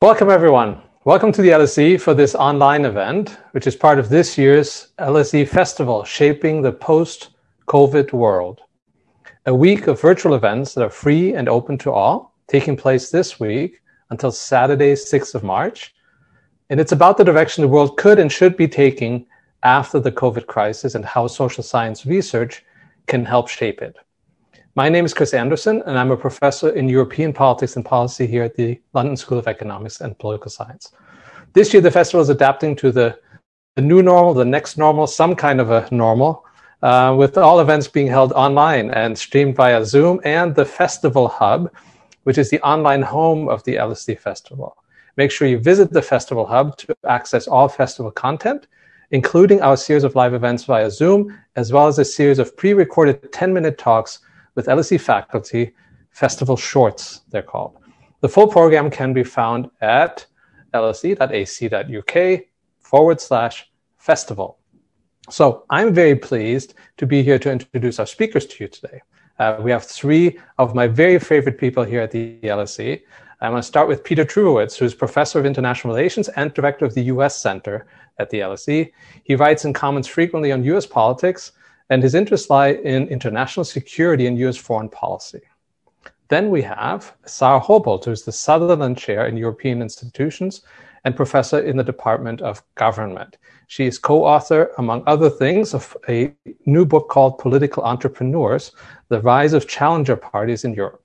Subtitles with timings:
[0.00, 0.80] Welcome, everyone.
[1.04, 5.48] Welcome to the LSE for this online event, which is part of this year's LSE
[5.48, 7.30] Festival, Shaping the Post
[7.66, 8.60] COVID World.
[9.46, 13.40] A week of virtual events that are free and open to all, taking place this
[13.40, 15.92] week until Saturday, 6th of March.
[16.70, 19.26] And it's about the direction the world could and should be taking
[19.64, 22.64] after the COVID crisis and how social science research
[23.08, 23.96] can help shape it.
[24.78, 28.44] My name is Chris Anderson, and I'm a professor in European politics and policy here
[28.44, 30.92] at the London School of Economics and Political Science.
[31.52, 33.18] This year, the festival is adapting to the,
[33.74, 36.44] the new normal, the next normal, some kind of a normal,
[36.84, 41.72] uh, with all events being held online and streamed via Zoom and the Festival Hub,
[42.22, 44.76] which is the online home of the LSE Festival.
[45.16, 48.68] Make sure you visit the Festival Hub to access all festival content,
[49.10, 52.74] including our series of live events via Zoom, as well as a series of pre
[52.74, 54.20] recorded 10 minute talks
[54.58, 55.72] with LSE faculty,
[56.10, 57.78] Festival Shorts, they're called.
[58.22, 60.26] The full program can be found at
[60.74, 62.40] lse.ac.uk
[62.80, 64.58] forward slash festival.
[65.30, 69.00] So I'm very pleased to be here to introduce our speakers to you today.
[69.38, 73.00] Uh, we have three of my very favorite people here at the LSE.
[73.40, 76.94] I'm going to start with Peter Trubowitz, who's professor of international relations and director of
[76.94, 77.36] the U.S.
[77.40, 77.86] Center
[78.18, 78.90] at the LSE.
[79.22, 80.84] He writes and comments frequently on U.S.
[80.84, 81.52] politics
[81.90, 85.40] and his interests lie in international security and US foreign policy.
[86.28, 90.62] Then we have Sarah Hobolt, who's the Sutherland Chair in European Institutions
[91.04, 93.38] and professor in the Department of Government.
[93.66, 96.34] She is co author, among other things, of a
[96.66, 98.72] new book called Political Entrepreneurs
[99.08, 101.02] The Rise of Challenger Parties in Europe.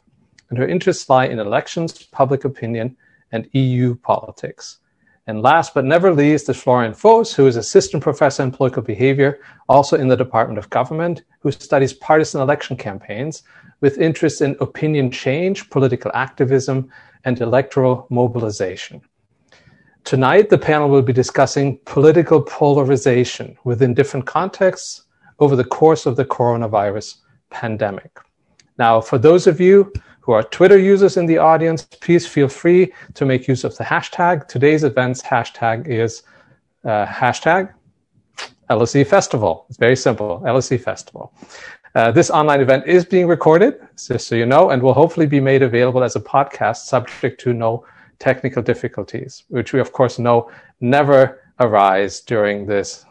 [0.50, 2.98] And her interests lie in elections, public opinion,
[3.31, 4.80] and EU politics.
[5.25, 9.39] And last but never least is Florian Foos, who is assistant professor in political behavior,
[9.69, 13.43] also in the Department of Government, who studies partisan election campaigns
[13.80, 16.89] with interest in opinion change, political activism,
[17.23, 19.02] and electoral mobilization.
[20.03, 25.03] Tonight, the panel will be discussing political polarization within different contexts
[25.39, 27.15] over the course of the coronavirus
[27.49, 28.19] pandemic.
[28.77, 29.93] Now, for those of you
[30.23, 33.84] who are Twitter users in the audience, please feel free to make use of the
[33.84, 34.48] hashtag.
[34.48, 36.23] Today's event's hashtag is
[36.86, 37.73] uh, hashtag
[38.70, 39.66] LSE Festival.
[39.67, 41.34] It's very simple, LSE Festival.
[41.94, 45.42] Uh, this online event is being recorded, just so you know, and will hopefully be
[45.42, 47.86] made available as a podcast subject to no
[48.20, 53.04] technical difficulties, which we of course know never arise during this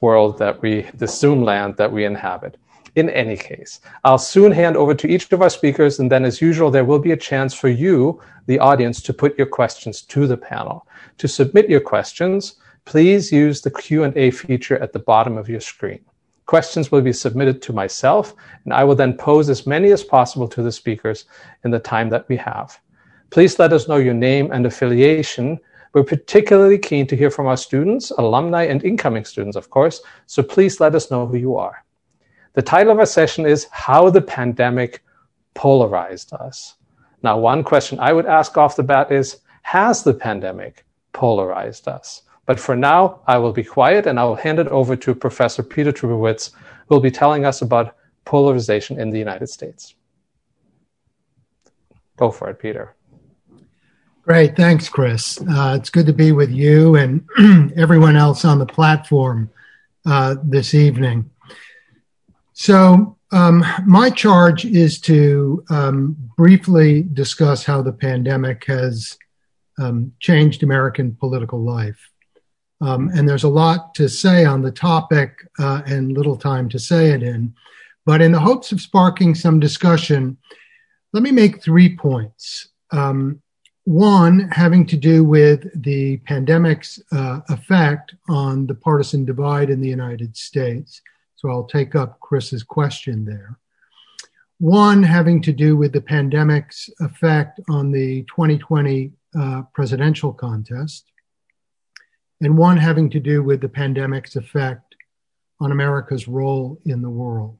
[0.00, 2.56] world that we, the Zoom land that we inhabit
[2.96, 3.80] in any case.
[4.04, 6.98] I'll soon hand over to each of our speakers, and then as usual, there will
[6.98, 10.86] be a chance for you, the audience, to put your questions to the panel.
[11.18, 16.04] To submit your questions, please use the Q&A feature at the bottom of your screen.
[16.46, 18.34] Questions will be submitted to myself,
[18.64, 21.26] and I will then pose as many as possible to the speakers
[21.64, 22.80] in the time that we have.
[23.30, 25.60] Please let us know your name and affiliation.
[25.92, 30.42] We're particularly keen to hear from our students, alumni, and incoming students, of course, so
[30.42, 31.84] please let us know who you are.
[32.54, 35.02] The title of our session is How the Pandemic
[35.54, 36.74] Polarized Us.
[37.22, 42.22] Now, one question I would ask off the bat is Has the pandemic polarized us?
[42.46, 45.62] But for now, I will be quiet and I will hand it over to Professor
[45.62, 46.50] Peter Trubowitz,
[46.88, 47.94] who will be telling us about
[48.24, 49.94] polarization in the United States.
[52.16, 52.96] Go for it, Peter.
[54.22, 54.56] Great.
[54.56, 55.40] Thanks, Chris.
[55.40, 57.24] Uh, it's good to be with you and
[57.76, 59.50] everyone else on the platform
[60.04, 61.30] uh, this evening.
[62.60, 69.16] So, um, my charge is to um, briefly discuss how the pandemic has
[69.78, 72.10] um, changed American political life.
[72.82, 76.78] Um, and there's a lot to say on the topic uh, and little time to
[76.78, 77.54] say it in.
[78.04, 80.36] But in the hopes of sparking some discussion,
[81.14, 82.68] let me make three points.
[82.90, 83.40] Um,
[83.84, 89.88] one having to do with the pandemic's uh, effect on the partisan divide in the
[89.88, 91.00] United States.
[91.40, 93.58] So I'll take up Chris's question there.
[94.58, 101.06] One having to do with the pandemic's effect on the 2020 uh, presidential contest,
[102.42, 104.94] and one having to do with the pandemic's effect
[105.60, 107.58] on America's role in the world.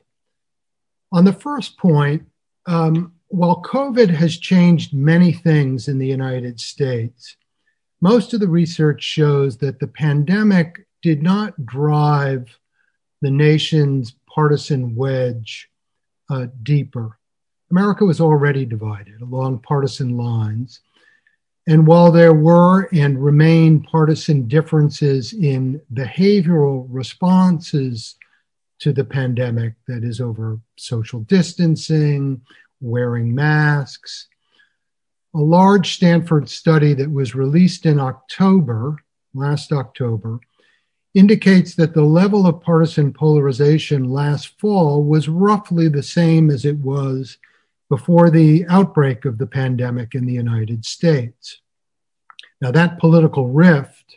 [1.10, 2.24] On the first point,
[2.66, 7.34] um, while COVID has changed many things in the United States,
[8.02, 12.59] most of the research shows that the pandemic did not drive
[13.20, 15.68] the nation's partisan wedge
[16.30, 17.18] uh, deeper.
[17.70, 20.80] America was already divided along partisan lines.
[21.66, 28.16] And while there were and remain partisan differences in behavioral responses
[28.80, 32.40] to the pandemic, that is, over social distancing,
[32.80, 34.26] wearing masks,
[35.34, 38.96] a large Stanford study that was released in October,
[39.34, 40.40] last October,
[41.14, 46.78] indicates that the level of partisan polarization last fall was roughly the same as it
[46.78, 47.38] was
[47.88, 51.60] before the outbreak of the pandemic in the United States.
[52.60, 54.16] Now, that political rift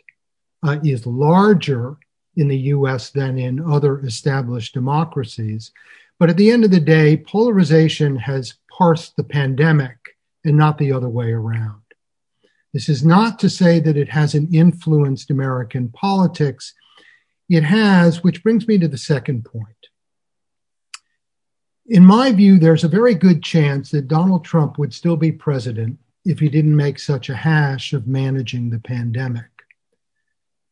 [0.62, 1.96] uh, is larger
[2.36, 5.72] in the US than in other established democracies.
[6.18, 9.96] But at the end of the day, polarization has parsed the pandemic
[10.44, 11.80] and not the other way around.
[12.72, 16.74] This is not to say that it hasn't influenced American politics.
[17.48, 19.68] It has, which brings me to the second point.
[21.86, 25.98] In my view, there's a very good chance that Donald Trump would still be president
[26.24, 29.44] if he didn't make such a hash of managing the pandemic.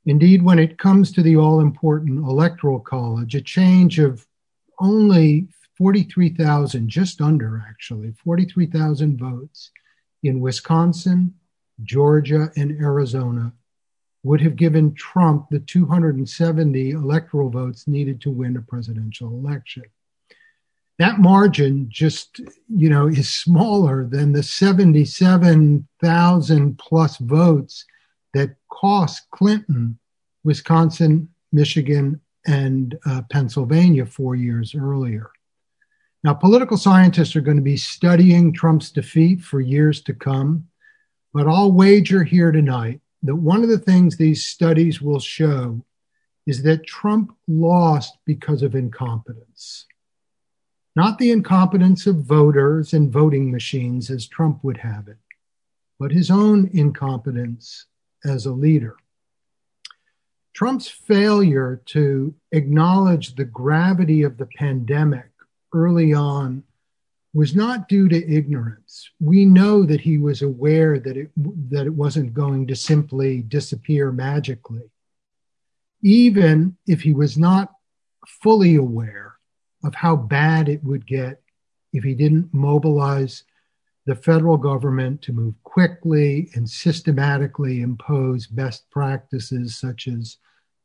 [0.07, 4.27] Indeed, when it comes to the all important Electoral College, a change of
[4.81, 9.71] only 43,000, just under actually, 43,000 votes
[10.23, 11.35] in Wisconsin,
[11.83, 13.53] Georgia, and Arizona
[14.23, 19.83] would have given Trump the 270 electoral votes needed to win a presidential election.
[20.99, 27.85] That margin just, you know, is smaller than the 77,000 plus votes
[28.35, 29.99] that cost Clinton
[30.45, 35.31] Wisconsin, Michigan, and uh, Pennsylvania four years earlier.
[36.25, 40.67] Now, political scientists are going to be studying Trump's defeat for years to come,
[41.33, 45.85] but I'll wager here tonight that one of the things these studies will show
[46.47, 49.87] is that Trump lost because of incompetence.
[50.97, 55.19] Not the incompetence of voters and voting machines as Trump would have it,
[55.99, 57.87] but his own incompetence
[58.25, 58.97] as a leader.
[60.53, 65.31] Trump's failure to acknowledge the gravity of the pandemic
[65.73, 66.63] early on
[67.34, 69.11] was not due to ignorance.
[69.20, 71.31] We know that he was aware that it,
[71.70, 74.90] that it wasn't going to simply disappear magically.
[76.02, 77.73] Even if he was not
[78.26, 79.37] fully aware
[79.84, 81.43] of how bad it would get
[81.93, 83.44] if he didn't mobilize
[84.05, 90.38] the federal government to move quickly and systematically impose best practices such as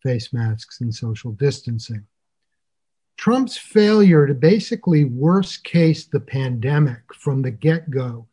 [0.04, 2.06] face masks and social distancing.
[3.18, 8.28] Trump's failure to basically worst case the pandemic from the get go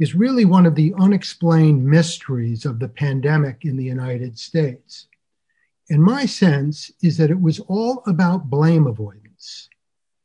[0.00, 5.06] is really one of the unexplained mysteries of the pandemic in the United States.
[5.88, 9.68] And my sense is that it was all about blame avoidance.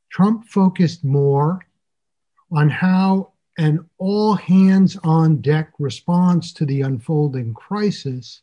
[0.10, 1.68] Trump focused more
[2.52, 8.42] on how an all hands on deck response to the unfolding crisis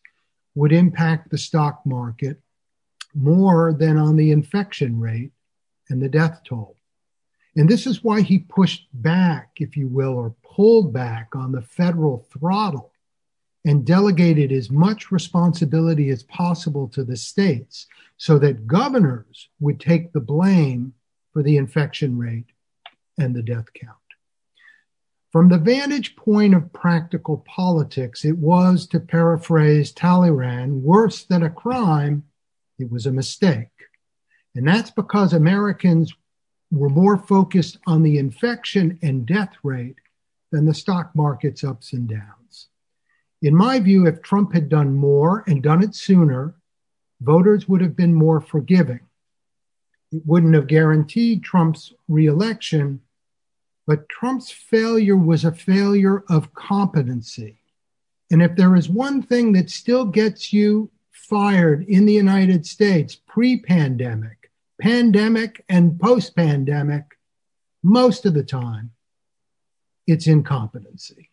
[0.55, 2.41] would impact the stock market
[3.15, 5.33] more than on the infection rate
[5.88, 6.77] and the death toll.
[7.56, 11.62] And this is why he pushed back, if you will, or pulled back on the
[11.62, 12.93] federal throttle
[13.65, 17.87] and delegated as much responsibility as possible to the states
[18.17, 20.93] so that governors would take the blame
[21.33, 22.47] for the infection rate
[23.19, 23.97] and the death count.
[25.32, 31.50] From the vantage point of practical politics, it was, to paraphrase Talleyrand, worse than a
[31.50, 32.25] crime,
[32.79, 33.69] it was a mistake.
[34.56, 36.14] And that's because Americans
[36.70, 39.97] were more focused on the infection and death rate
[40.50, 42.69] than the stock market's ups and downs.
[43.43, 46.55] In my view, if Trump had done more and done it sooner,
[47.20, 49.01] voters would have been more forgiving.
[50.10, 53.01] It wouldn't have guaranteed Trump's reelection,
[53.86, 57.60] but Trump's failure was a failure of competency.
[58.31, 63.15] And if there is one thing that still gets you fired in the United States
[63.15, 64.45] pre pandemic,
[64.81, 67.05] pandemic, and post pandemic,
[67.83, 68.91] most of the time,
[70.06, 71.31] it's incompetency.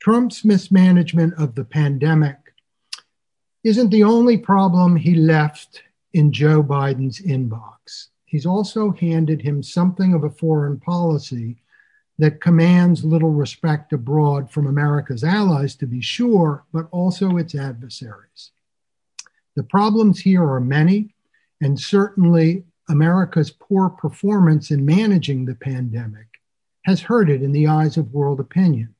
[0.00, 2.36] Trump's mismanagement of the pandemic
[3.64, 10.12] isn't the only problem he left in Joe Biden's inbox he's also handed him something
[10.12, 11.56] of a foreign policy
[12.18, 18.50] that commands little respect abroad from America's allies, to be sure, but also its adversaries.
[19.54, 21.14] The problems here are many,
[21.60, 26.26] and certainly America's poor performance in managing the pandemic
[26.84, 28.94] has hurt it in the eyes of world opinion.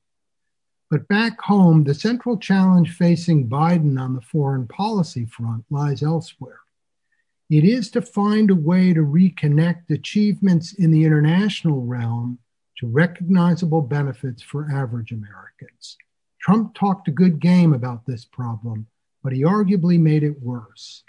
[0.90, 6.60] But back home, the central challenge facing Biden on the foreign policy front lies elsewhere.
[7.48, 12.38] It is to find a way to reconnect achievements in the international realm
[12.78, 15.96] to recognizable benefits for average Americans.
[16.40, 18.86] Trump talked a good game about this problem,
[19.22, 21.02] but he arguably made it worse.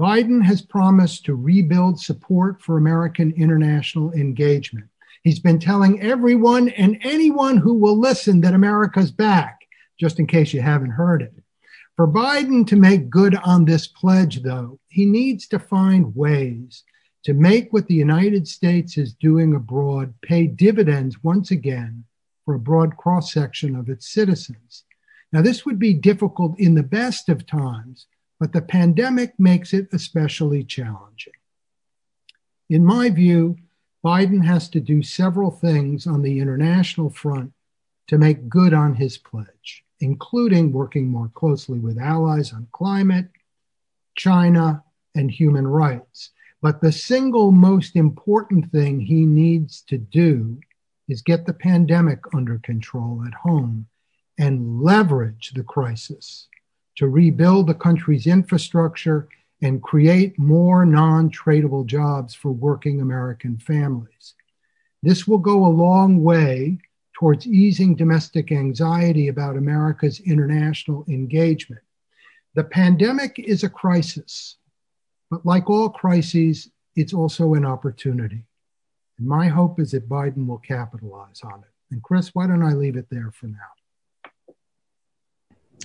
[0.00, 4.88] Biden has promised to rebuild support for American international engagement.
[5.22, 9.60] He's been telling everyone and anyone who will listen that America's back,
[10.00, 11.34] just in case you haven't heard it.
[11.96, 16.84] For Biden to make good on this pledge, though, he needs to find ways
[17.24, 22.04] to make what the United States is doing abroad pay dividends once again
[22.44, 24.84] for a broad cross section of its citizens.
[25.32, 28.06] Now, this would be difficult in the best of times,
[28.42, 31.32] but the pandemic makes it especially challenging.
[32.68, 33.56] In my view,
[34.04, 37.52] Biden has to do several things on the international front
[38.08, 43.28] to make good on his pledge, including working more closely with allies on climate,
[44.16, 44.82] China,
[45.14, 46.30] and human rights.
[46.60, 50.58] But the single most important thing he needs to do
[51.08, 53.86] is get the pandemic under control at home
[54.36, 56.48] and leverage the crisis
[56.96, 59.28] to rebuild the country's infrastructure
[59.62, 64.34] and create more non tradable jobs for working American families.
[65.02, 66.78] This will go a long way
[67.12, 71.82] towards easing domestic anxiety about America's international engagement.
[72.54, 74.56] The pandemic is a crisis.
[75.30, 78.44] But like all crises, it's also an opportunity.
[79.18, 81.72] And my hope is that Biden will capitalize on it.
[81.90, 83.81] And Chris, why don't I leave it there for now?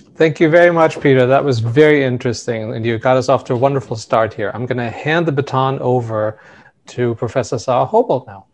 [0.00, 1.26] Thank you very much, Peter.
[1.26, 4.50] That was very interesting, and you got us off to a wonderful start here.
[4.54, 6.40] I'm going to hand the baton over
[6.88, 8.46] to Professor Sarah Hobolt now.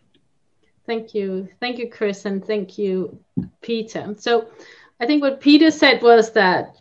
[0.86, 1.48] Thank you.
[1.60, 3.18] Thank you, Chris, and thank you,
[3.62, 4.14] Peter.
[4.18, 4.48] So
[5.00, 6.76] I think what Peter said was that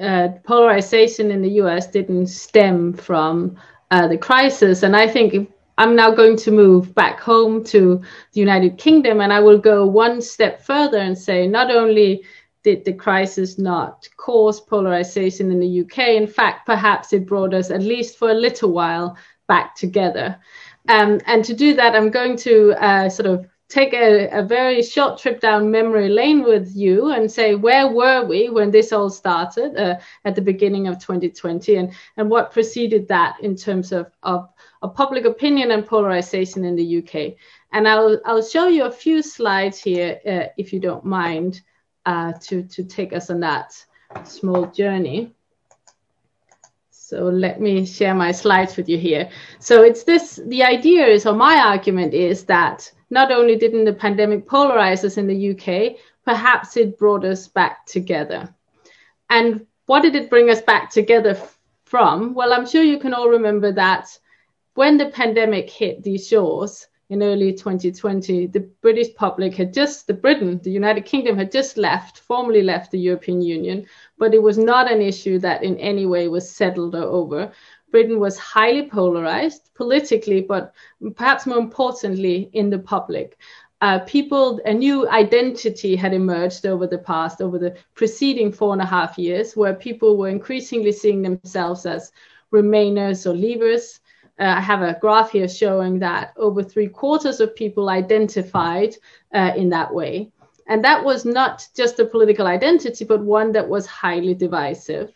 [0.00, 3.56] uh, polarization in the US didn't stem from
[3.90, 4.82] uh, the crisis.
[4.82, 8.00] And I think I'm now going to move back home to
[8.32, 12.22] the United Kingdom and I will go one step further and say not only
[12.62, 17.70] did the crisis not cause polarization in the UK, in fact, perhaps it brought us,
[17.70, 19.16] at least for a little while,
[19.48, 20.38] back together.
[20.88, 24.82] Um, and to do that, I'm going to uh, sort of take a, a, very
[24.82, 29.08] short trip down memory lane with you and say where were we when this all
[29.08, 34.10] started uh, at the beginning of 2020 and, and what preceded that in terms of,
[34.24, 34.50] of,
[34.82, 37.34] of, public opinion and polarization in the UK.
[37.72, 41.62] And I'll, I'll show you a few slides here, uh, if you don't mind,
[42.06, 43.74] uh, to, to take us on that
[44.24, 45.32] small journey.
[46.90, 49.30] So let me share my slides with you here.
[49.58, 53.92] So it's this, the idea is, or my argument is that not only didn't the
[53.92, 58.54] pandemic polarize us in the UK, perhaps it brought us back together.
[59.28, 61.38] And what did it bring us back together
[61.84, 62.32] from?
[62.34, 64.08] Well, I'm sure you can all remember that
[64.74, 70.14] when the pandemic hit these shores in early 2020, the British public had just, the
[70.14, 73.84] Britain, the United Kingdom had just left, formally left the European Union,
[74.16, 77.52] but it was not an issue that in any way was settled or over.
[77.90, 80.72] Britain was highly polarized politically, but
[81.14, 83.36] perhaps more importantly, in the public.
[83.82, 88.80] Uh, people, a new identity had emerged over the past, over the preceding four and
[88.80, 92.10] a half years, where people were increasingly seeing themselves as
[92.52, 94.00] Remainers or Leavers.
[94.42, 98.96] Uh, I have a graph here showing that over three quarters of people identified
[99.32, 100.32] uh, in that way.
[100.66, 105.12] And that was not just a political identity, but one that was highly divisive.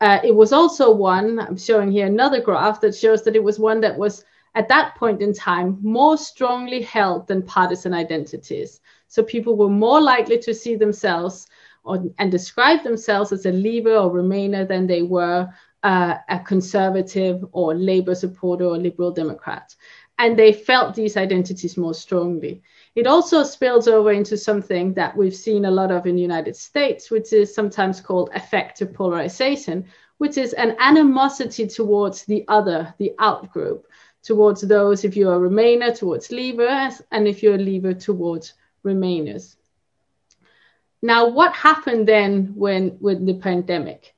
[0.00, 3.58] Uh, it was also one, I'm showing here another graph that shows that it was
[3.58, 8.80] one that was at that point in time more strongly held than partisan identities.
[9.08, 11.48] So people were more likely to see themselves
[11.82, 15.52] or, and describe themselves as a Leaver or Remainer than they were
[15.82, 19.74] uh, a conservative or Labour supporter or Liberal Democrat.
[20.18, 22.62] And they felt these identities more strongly.
[22.94, 26.54] It also spills over into something that we've seen a lot of in the United
[26.54, 29.86] States, which is sometimes called affective polarization,
[30.18, 33.86] which is an animosity towards the other, the out group,
[34.22, 39.56] towards those if you're a Remainer, towards Leavers, and if you're a Leaver, towards Remainers.
[41.02, 44.11] Now, what happened then when with the pandemic?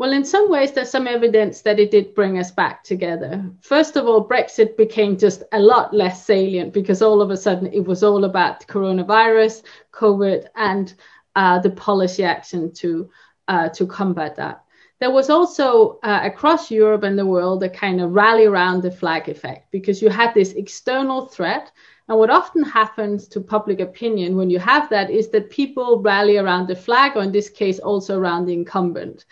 [0.00, 3.44] Well, in some ways, there's some evidence that it did bring us back together.
[3.60, 7.66] First of all, Brexit became just a lot less salient because all of a sudden
[7.70, 10.94] it was all about coronavirus, COVID, and
[11.36, 13.10] uh, the policy action to
[13.48, 14.64] uh, to combat that.
[15.00, 18.90] There was also uh, across Europe and the world a kind of rally around the
[18.90, 21.72] flag effect because you had this external threat.
[22.08, 26.38] And what often happens to public opinion when you have that is that people rally
[26.38, 29.26] around the flag, or in this case, also around the incumbent.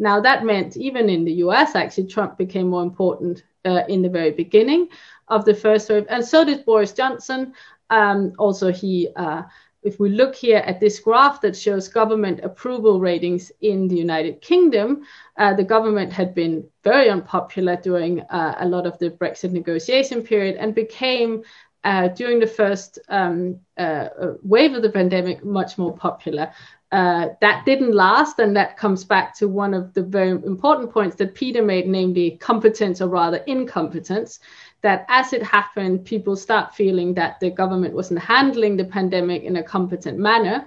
[0.00, 4.08] Now, that meant even in the US, actually, Trump became more important uh, in the
[4.08, 4.88] very beginning
[5.28, 7.52] of the first wave, and so did Boris Johnson.
[7.90, 9.42] Um, also, he, uh,
[9.82, 14.40] if we look here at this graph that shows government approval ratings in the United
[14.40, 15.02] Kingdom,
[15.36, 20.22] uh, the government had been very unpopular during uh, a lot of the Brexit negotiation
[20.22, 21.42] period and became
[21.84, 24.08] uh, during the first um, uh,
[24.42, 26.52] wave of the pandemic much more popular.
[26.92, 31.14] Uh, that didn't last, and that comes back to one of the very important points
[31.14, 34.40] that Peter made, namely competence or rather incompetence.
[34.82, 39.56] That as it happened, people start feeling that the government wasn't handling the pandemic in
[39.56, 40.66] a competent manner.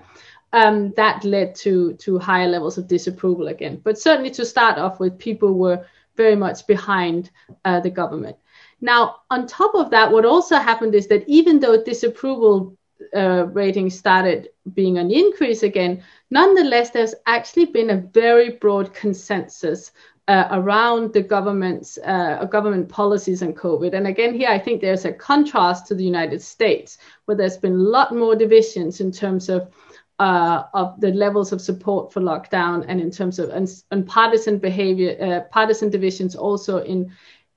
[0.54, 3.82] Um, that led to to higher levels of disapproval again.
[3.84, 7.32] But certainly to start off with, people were very much behind
[7.66, 8.38] uh, the government.
[8.84, 12.78] Now, on top of that, what also happened is that even though disapproval
[13.16, 19.94] uh, ratings started being on increase again, nonetheless, there's actually been a very broad consensus
[20.28, 23.94] uh, around the government's uh, government policies on COVID.
[23.94, 27.76] And again, here I think there's a contrast to the United States, where there's been
[27.76, 29.72] a lot more divisions in terms of
[30.20, 34.58] uh, of the levels of support for lockdown, and in terms of and, and partisan
[34.60, 37.12] behavior, uh, partisan divisions also in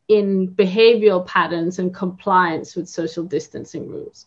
[0.09, 4.27] in behavioral patterns and compliance with social distancing rules.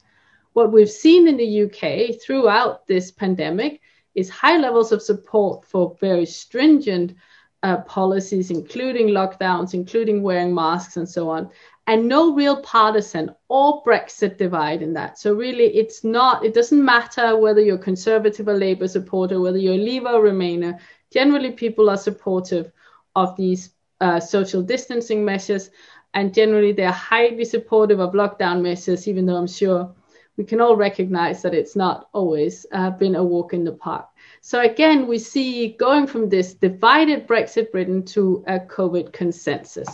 [0.54, 3.82] What we've seen in the UK throughout this pandemic
[4.16, 7.16] is high levels of support for very stringent
[7.64, 11.50] uh, policies, including lockdowns, including wearing masks, and so on,
[11.88, 15.18] and no real partisan or Brexit divide in that.
[15.18, 19.74] So, really, it's not, it doesn't matter whether you're conservative or Labour supporter, whether you're
[19.74, 20.80] a Leaver or Remainer.
[21.12, 22.72] Generally, people are supportive
[23.16, 25.70] of these uh, social distancing measures,
[26.14, 29.94] and generally they're highly supportive of lockdown measures, even though I'm sure
[30.38, 34.08] we can all recognize that it's not always uh, been a walk in the park.
[34.40, 39.90] So again, we see going from this divided Brexit Britain to a COVID consensus.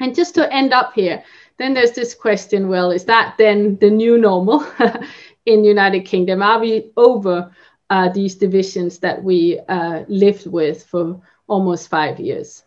[0.00, 1.22] And just to end up here,
[1.58, 4.66] then there's this question: Well, is that then the new normal
[5.46, 6.42] in United Kingdom?
[6.42, 7.54] Are we over
[7.90, 12.64] uh, these divisions that we uh, lived with for almost five years?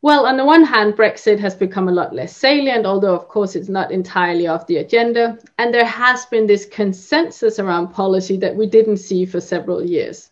[0.00, 3.56] Well, on the one hand, Brexit has become a lot less salient, although, of course,
[3.56, 5.38] it's not entirely off the agenda.
[5.58, 10.30] And there has been this consensus around policy that we didn't see for several years.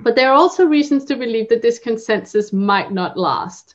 [0.00, 3.74] But there are also reasons to believe that this consensus might not last.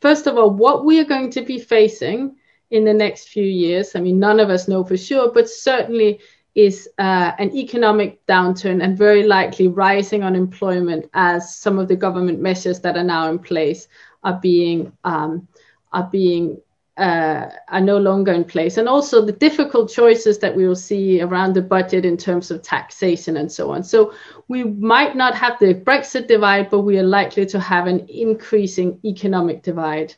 [0.00, 2.36] First of all, what we are going to be facing
[2.70, 6.20] in the next few years, I mean, none of us know for sure, but certainly
[6.54, 12.40] is uh, an economic downturn and very likely rising unemployment as some of the government
[12.40, 13.86] measures that are now in place
[14.22, 15.48] are being um,
[15.92, 16.60] are being
[16.98, 21.20] uh, are no longer in place, and also the difficult choices that we will see
[21.20, 23.84] around the budget in terms of taxation and so on.
[23.84, 24.12] So
[24.48, 28.98] we might not have the Brexit divide, but we are likely to have an increasing
[29.04, 30.14] economic divide.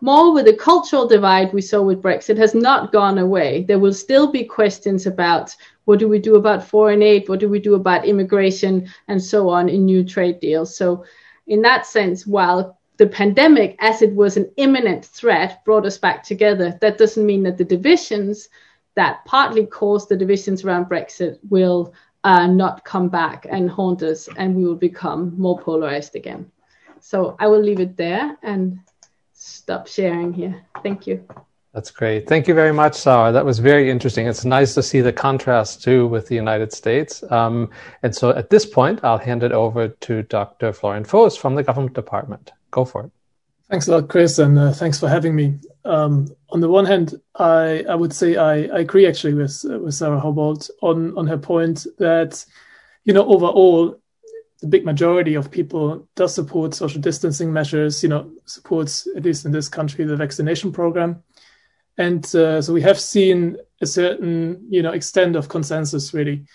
[0.00, 3.64] More with the cultural divide we saw with Brexit has not gone away.
[3.64, 7.48] There will still be questions about what do we do about foreign aid, what do
[7.48, 10.76] we do about immigration, and so on in new trade deals.
[10.76, 11.04] So,
[11.46, 16.22] in that sense, while the pandemic, as it was an imminent threat, brought us back
[16.22, 16.78] together.
[16.80, 18.48] That doesn't mean that the divisions
[18.94, 21.92] that partly caused the divisions around Brexit will
[22.24, 26.50] uh, not come back and haunt us, and we will become more polarized again.
[27.00, 28.80] So I will leave it there and
[29.34, 30.62] stop sharing here.
[30.82, 31.24] Thank you.
[31.74, 32.26] That's great.
[32.26, 33.30] Thank you very much, Sarah.
[33.30, 34.26] That was very interesting.
[34.26, 37.22] It's nice to see the contrast too with the United States.
[37.30, 37.70] Um,
[38.02, 40.72] and so at this point, I'll hand it over to Dr.
[40.72, 43.10] Florian Foos from the Government Department go for it.
[43.70, 45.58] Thanks a lot, Chris, and uh, thanks for having me.
[45.84, 49.94] Um, on the one hand, I, I would say I, I agree actually with with
[49.94, 52.44] Sarah Hobolt on on her point that
[53.04, 53.98] you know overall
[54.60, 58.04] the big majority of people does support social distancing measures.
[58.04, 61.24] You know supports at least in this country the vaccination program,
[61.98, 66.46] and uh, so we have seen a certain you know extent of consensus really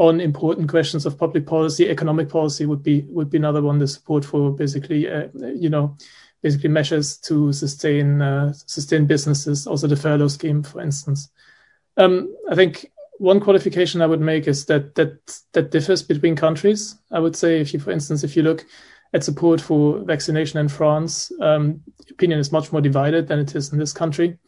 [0.00, 1.90] on important questions of public policy.
[1.90, 3.78] Economic policy would be would be another one.
[3.78, 5.98] The support for basically, uh, you know,
[6.42, 9.66] basically measures to sustain uh, sustain businesses.
[9.66, 11.28] Also, the furlough scheme, for instance.
[11.98, 15.18] Um, I think one qualification I would make is that that
[15.52, 16.96] that differs between countries.
[17.12, 18.64] I would say, if you, for instance, if you look
[19.12, 23.70] at support for vaccination in France, um, opinion is much more divided than it is
[23.70, 24.38] in this country.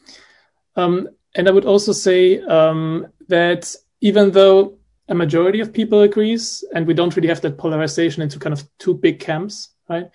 [0.77, 4.79] Um, and I would also say um, that even though
[5.13, 8.67] a majority of people agrees, and we don't really have that polarization into kind of
[8.79, 10.11] two big camps, right?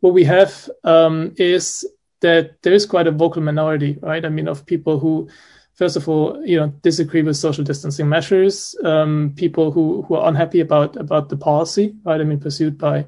[0.00, 1.86] What we have um, is
[2.20, 4.24] that there is quite a vocal minority, right?
[4.24, 5.28] I mean, of people who,
[5.72, 10.28] first of all, you know, disagree with social distancing measures, um, people who who are
[10.28, 12.20] unhappy about about the policy, right?
[12.20, 13.06] I mean, pursued by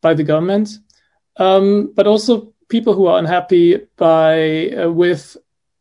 [0.00, 0.78] by the government,
[1.36, 5.36] um, but also people who are unhappy by uh, with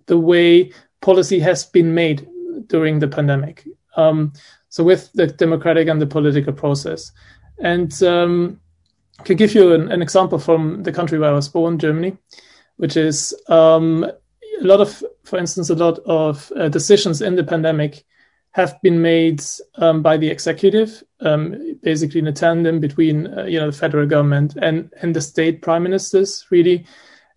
[0.07, 2.27] the way policy has been made
[2.67, 3.65] during the pandemic.
[3.95, 4.33] Um,
[4.71, 7.11] so with the democratic and the political process.
[7.59, 8.59] And um,
[9.19, 12.17] I can give you an, an, example from the country where I was born, Germany,
[12.77, 17.43] which is um, a lot of, for instance, a lot of uh, decisions in the
[17.43, 18.05] pandemic
[18.51, 19.43] have been made
[19.75, 24.07] um, by the executive, um, basically in a tandem between uh, you know the federal
[24.07, 26.85] government and and the state prime ministers, really,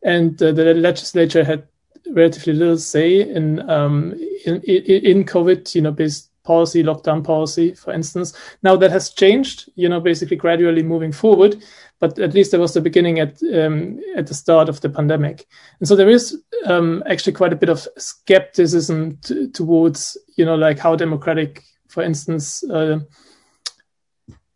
[0.03, 1.67] and uh, the legislature had
[2.11, 4.13] relatively little say in um,
[4.47, 8.35] in, in COVID, you know, based policy, lockdown policy, for instance.
[8.63, 11.65] Now that has changed, you know, basically gradually moving forward,
[12.01, 15.47] but at least there was the beginning at um, at the start of the pandemic,
[15.81, 20.55] and so there is um, actually quite a bit of skepticism t- towards, you know,
[20.55, 22.63] like how democratic, for instance.
[22.65, 23.01] Uh,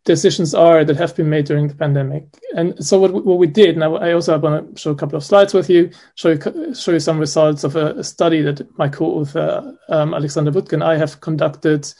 [0.09, 2.23] decisions are that have been made during the pandemic.
[2.55, 5.23] And so what, what we did, now I also want to show a couple of
[5.23, 8.89] slides with you, show you, show you some results of a, a study that my
[8.89, 11.93] co-author um, Alexander Wuttke and I have conducted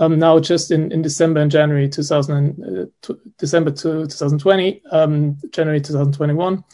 [0.00, 5.80] um, now just in, in December and January 2000, uh, December to 2020, um, January
[5.80, 6.64] 2021,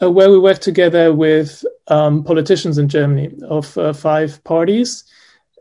[0.00, 5.02] uh, where we worked together with um, politicians in Germany of uh, five parties.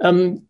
[0.01, 0.43] Um,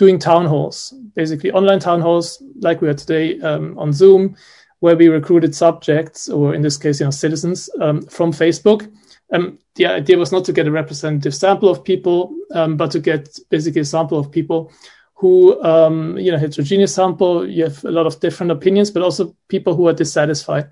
[0.00, 4.34] doing town halls, basically online town halls like we are today um, on Zoom,
[4.78, 8.90] where we recruited subjects, or in this case, you know, citizens um, from Facebook.
[9.30, 12.98] Um, the idea was not to get a representative sample of people, um, but to
[12.98, 14.72] get basically a sample of people
[15.12, 17.46] who, um, you know, heterogeneous sample.
[17.46, 20.70] You have a lot of different opinions, but also people who are dissatisfied,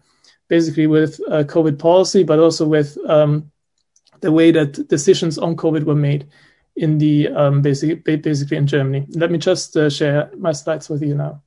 [0.49, 3.53] basically with uh, COVID policy, but also with um,
[4.21, 6.27] the way that decisions on COVID were made
[6.79, 9.07] in the um, basic, basically in Germany.
[9.11, 11.43] Let me just uh, share my slides with you now.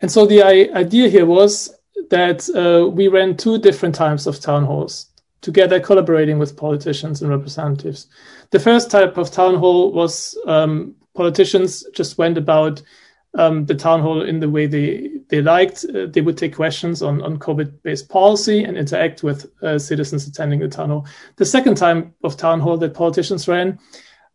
[0.00, 1.74] And so the idea here was
[2.10, 5.06] that uh, we ran two different types of town halls
[5.40, 8.08] together, collaborating with politicians and representatives.
[8.50, 12.82] The first type of town hall was um, politicians just went about
[13.36, 15.84] um, the town hall in the way they they liked.
[15.84, 20.26] Uh, they would take questions on on COVID based policy and interact with uh, citizens
[20.26, 21.06] attending the town hall.
[21.36, 23.78] The second time of town hall that politicians ran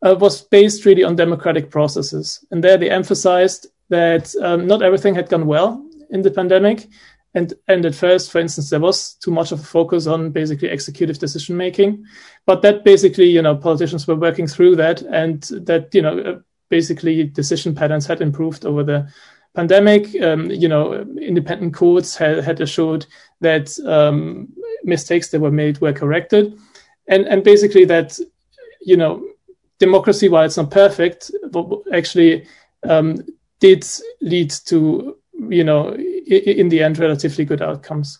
[0.05, 5.15] uh, was based really on democratic processes, and there they emphasized that um, not everything
[5.15, 6.87] had gone well in the pandemic.
[7.33, 10.67] And, and at first, for instance, there was too much of a focus on basically
[10.67, 12.03] executive decision making,
[12.45, 17.25] but that basically, you know, politicians were working through that, and that you know, basically
[17.25, 19.07] decision patterns had improved over the
[19.53, 20.19] pandemic.
[20.19, 23.05] Um, you know, independent courts had, had assured
[23.41, 24.47] that um,
[24.83, 26.57] mistakes that were made were corrected,
[27.07, 28.17] and and basically that
[28.81, 29.23] you know
[29.77, 31.29] democracy, while it's not perfect,
[31.93, 32.47] actually
[32.83, 33.21] um,
[33.59, 33.85] did
[34.21, 35.17] lead to
[35.49, 38.19] you know in the end relatively good outcomes.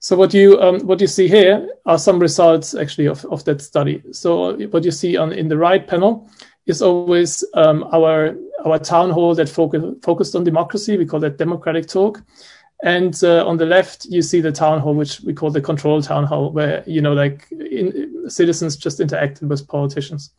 [0.00, 3.60] So what you um, what you see here are some results actually of, of that
[3.60, 4.02] study.
[4.12, 6.30] So what you see on in the right panel
[6.68, 10.96] is always um, our our town hall that focus, focused on democracy.
[10.96, 12.22] We call that democratic talk.
[12.84, 16.00] And uh, on the left, you see the town hall, which we call the control
[16.00, 20.30] town hall, where you know, like in, citizens just interacted with politicians.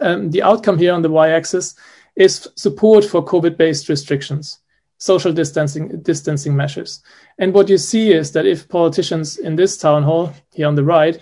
[0.00, 1.74] Um, the outcome here on the y-axis
[2.16, 4.60] is support for COVID-based restrictions,
[4.98, 7.02] social distancing distancing measures.
[7.38, 10.84] And what you see is that if politicians in this town hall here on the
[10.84, 11.20] right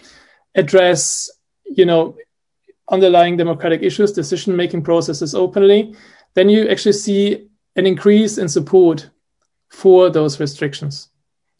[0.55, 1.31] address,
[1.65, 2.17] you know,
[2.93, 5.95] underlying democratic issues, decision making processes openly,
[6.35, 9.11] then you actually see an increase in support
[9.69, 11.09] for those restrictions.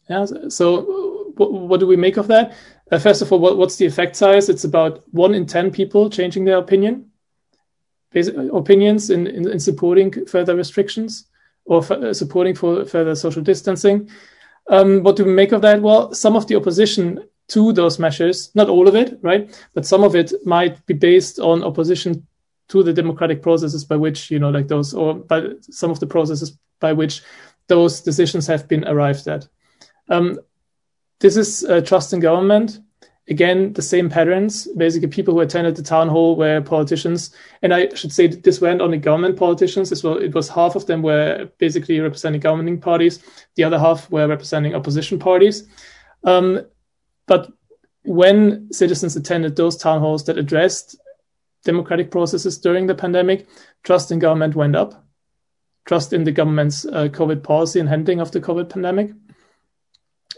[0.09, 2.55] Yeah, so what, do we make of that?
[2.91, 4.49] Uh, first of all, what, what's the effect size?
[4.49, 7.09] It's about one in 10 people changing their opinion,
[8.13, 11.25] opinions in, in, in, supporting further restrictions
[11.65, 14.09] or f- uh, supporting for further social distancing.
[14.69, 15.81] Um, what do we make of that?
[15.81, 19.53] Well, some of the opposition to those measures, not all of it, right?
[19.73, 22.25] But some of it might be based on opposition
[22.69, 26.07] to the democratic processes by which, you know, like those, or by some of the
[26.07, 27.21] processes by which
[27.67, 29.47] those decisions have been arrived at.
[30.09, 30.39] Um,
[31.19, 32.79] this is uh, trust in government.
[33.29, 34.67] Again, the same patterns.
[34.75, 38.81] Basically, people who attended the town hall were politicians, and I should say this weren't
[38.81, 40.17] only government politicians as well.
[40.17, 43.23] It was half of them were basically representing governing parties.
[43.55, 45.67] The other half were representing opposition parties.
[46.25, 46.65] Um,
[47.25, 47.51] but
[48.03, 50.97] when citizens attended those town halls that addressed
[51.63, 53.47] democratic processes during the pandemic,
[53.83, 55.05] trust in government went up.
[55.85, 59.11] Trust in the government's uh, COVID policy and handling of the COVID pandemic.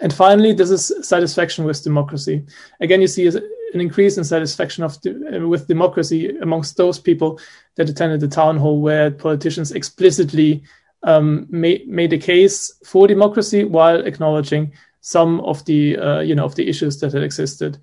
[0.02, 2.45] And finally, this is satisfaction with democracy.
[2.80, 7.39] Again, you see an increase in satisfaction of uh, with democracy amongst those people
[7.76, 10.63] that attended the town hall where politicians explicitly
[11.04, 14.74] um, made, made a case for democracy while acknowledging
[15.06, 17.78] some of the uh, you know of the issues that had existed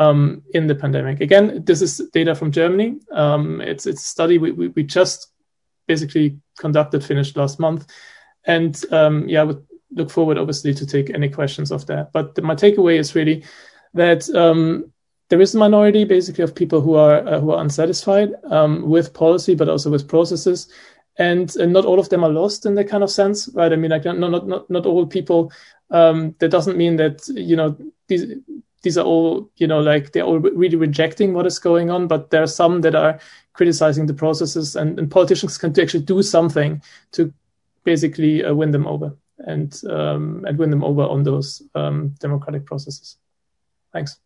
[0.00, 1.20] um, in the pandemic.
[1.20, 2.98] Again, this is data from Germany.
[3.12, 5.28] Um, it's it's a study we, we, we just
[5.86, 7.86] basically conducted, finished last month,
[8.44, 12.12] and um, yeah, I would look forward obviously to take any questions of that.
[12.12, 13.44] But the, my takeaway is really
[13.92, 14.92] that um,
[15.28, 19.14] there is a minority basically of people who are uh, who are unsatisfied um, with
[19.14, 20.66] policy, but also with processes,
[21.18, 23.72] and, and not all of them are lost in that kind of sense, right?
[23.72, 25.52] I mean, like not not not, not all people.
[25.90, 27.76] Um, that doesn't mean that you know
[28.08, 28.34] these
[28.82, 32.30] these are all you know like they're all really rejecting what is going on, but
[32.30, 33.18] there are some that are
[33.52, 37.32] criticizing the processes, and, and politicians can actually do something to
[37.84, 42.64] basically uh, win them over and um, and win them over on those um, democratic
[42.66, 43.18] processes.
[43.92, 44.18] Thanks.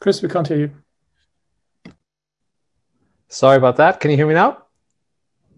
[0.00, 0.70] Chris, we can't hear you.
[3.28, 4.00] Sorry about that.
[4.00, 4.64] Can you hear me now?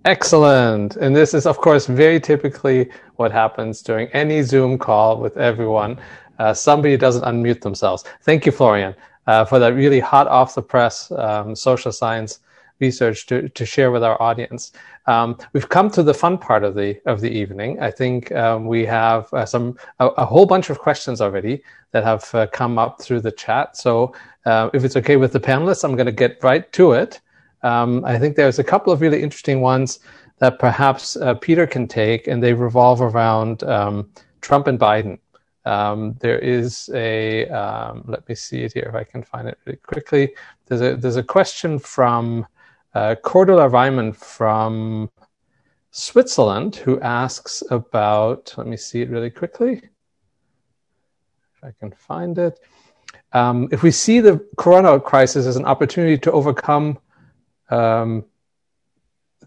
[0.05, 0.97] Excellent.
[0.97, 5.97] And this is, of course, very typically what happens during any Zoom call with everyone.
[6.41, 8.05] Uh, somebody doesn't unmute themselves.
[8.23, 8.97] Thank you, Florian,
[9.29, 12.41] uh, for that really hot off the press um, social science
[12.81, 14.73] research to, to share with our audience.
[15.07, 17.81] Um, we've come to the fun part of the of the evening.
[17.81, 22.05] I think um, we have uh, some a, a, whole bunch of questions already that
[22.05, 23.77] have uh, come up through the chat.
[23.77, 27.21] So uh, if it's okay with the panelists, I'm going to get right to it.
[27.63, 30.01] Um, I think there's a couple of really interesting ones
[30.39, 35.19] that perhaps uh, Peter can take, and they revolve around um, Trump and Biden.
[35.65, 39.59] Um, there is a um, let me see it here if I can find it
[39.65, 40.35] really quickly.
[40.67, 42.47] There's a there's a question from
[42.95, 45.09] uh, Cordula Reimann from
[45.93, 48.53] Switzerland who asks about.
[48.57, 49.75] Let me see it really quickly.
[51.55, 52.59] If I can find it.
[53.35, 56.99] Um, if we see the corona crisis as an opportunity to overcome
[57.71, 58.25] um,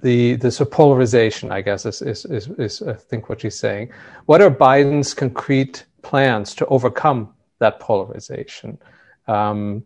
[0.01, 0.37] the
[0.71, 3.91] polarization, I guess is, is, is is I think what she's saying.
[4.25, 8.77] What are Biden's concrete plans to overcome that polarization?
[9.27, 9.83] Um,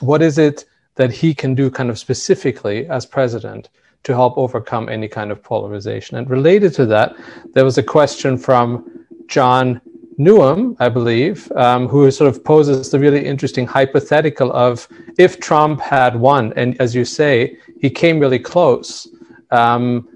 [0.00, 3.68] what is it that he can do kind of specifically as president
[4.04, 6.16] to help overcome any kind of polarization?
[6.16, 7.16] And related to that,
[7.52, 9.80] there was a question from John
[10.18, 15.80] Newham, I believe, um, who sort of poses the really interesting hypothetical of if Trump
[15.80, 19.06] had won, and as you say, he came really close,
[19.50, 20.08] um,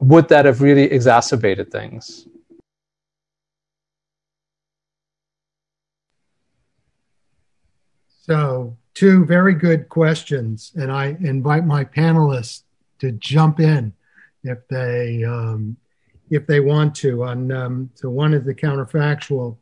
[0.00, 2.26] would that have really exacerbated things?
[8.22, 12.62] So, two very good questions, and I invite my panelists
[13.00, 13.92] to jump in
[14.42, 15.76] if they um,
[16.30, 17.24] if they want to.
[17.24, 19.56] On um, so one is the counterfactual.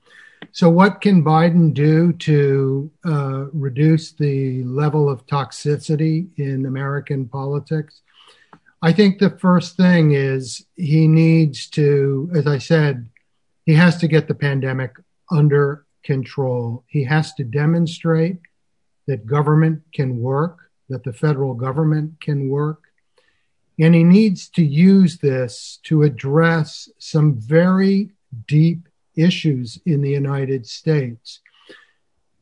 [0.50, 8.02] So what can Biden do to uh, reduce the level of toxicity in American politics?
[8.82, 13.08] I think the first thing is he needs to, as I said,
[13.64, 14.96] he has to get the pandemic
[15.30, 16.84] under control.
[16.88, 18.38] He has to demonstrate
[19.06, 22.82] that government can work, that the federal government can work,
[23.78, 28.10] and he needs to use this to address some very
[28.46, 31.40] deep issues in the United States,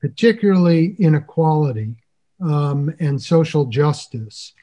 [0.01, 1.95] particularly inequality
[2.41, 4.55] um, and social justice.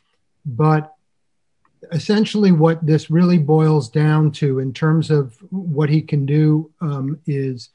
[0.45, 0.93] But
[1.91, 7.19] essentially, what this really boils down to in terms of what he can do um,
[7.25, 7.69] is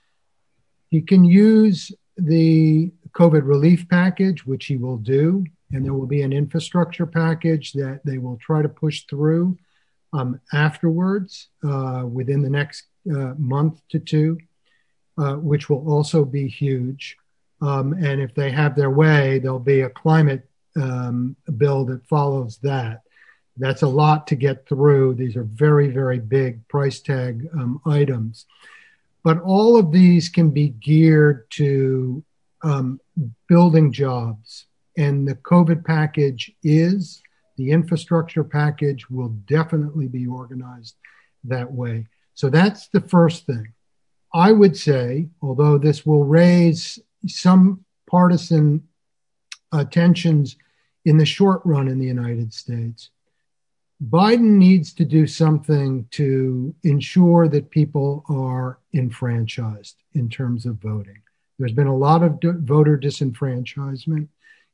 [0.91, 6.23] he can use the COVID relief package, which he will do and there will be
[6.23, 9.57] an infrastructure package that they will try to push through
[10.13, 14.39] um, afterwards uh, within the next uh, month to two,
[15.19, 17.17] uh, which will also be huge.
[17.61, 22.59] Um, and if they have their way, there'll be a climate um, bill that follows
[22.63, 23.03] that.
[23.57, 25.15] That's a lot to get through.
[25.15, 28.47] These are very, very big price tag um, items.
[29.23, 32.25] But all of these can be geared to
[32.63, 33.01] um,
[33.49, 37.23] building jobs, and the COVID package is,
[37.57, 40.97] the infrastructure package will definitely be organized
[41.45, 42.07] that way.
[42.35, 43.73] So that's the first thing.
[44.35, 48.89] I would say, although this will raise some partisan
[49.71, 50.57] uh, tensions
[51.05, 53.11] in the short run in the United States,
[54.03, 61.23] Biden needs to do something to ensure that people are enfranchised in terms of voting.
[61.59, 64.29] There's been a lot of voter disenfranchisement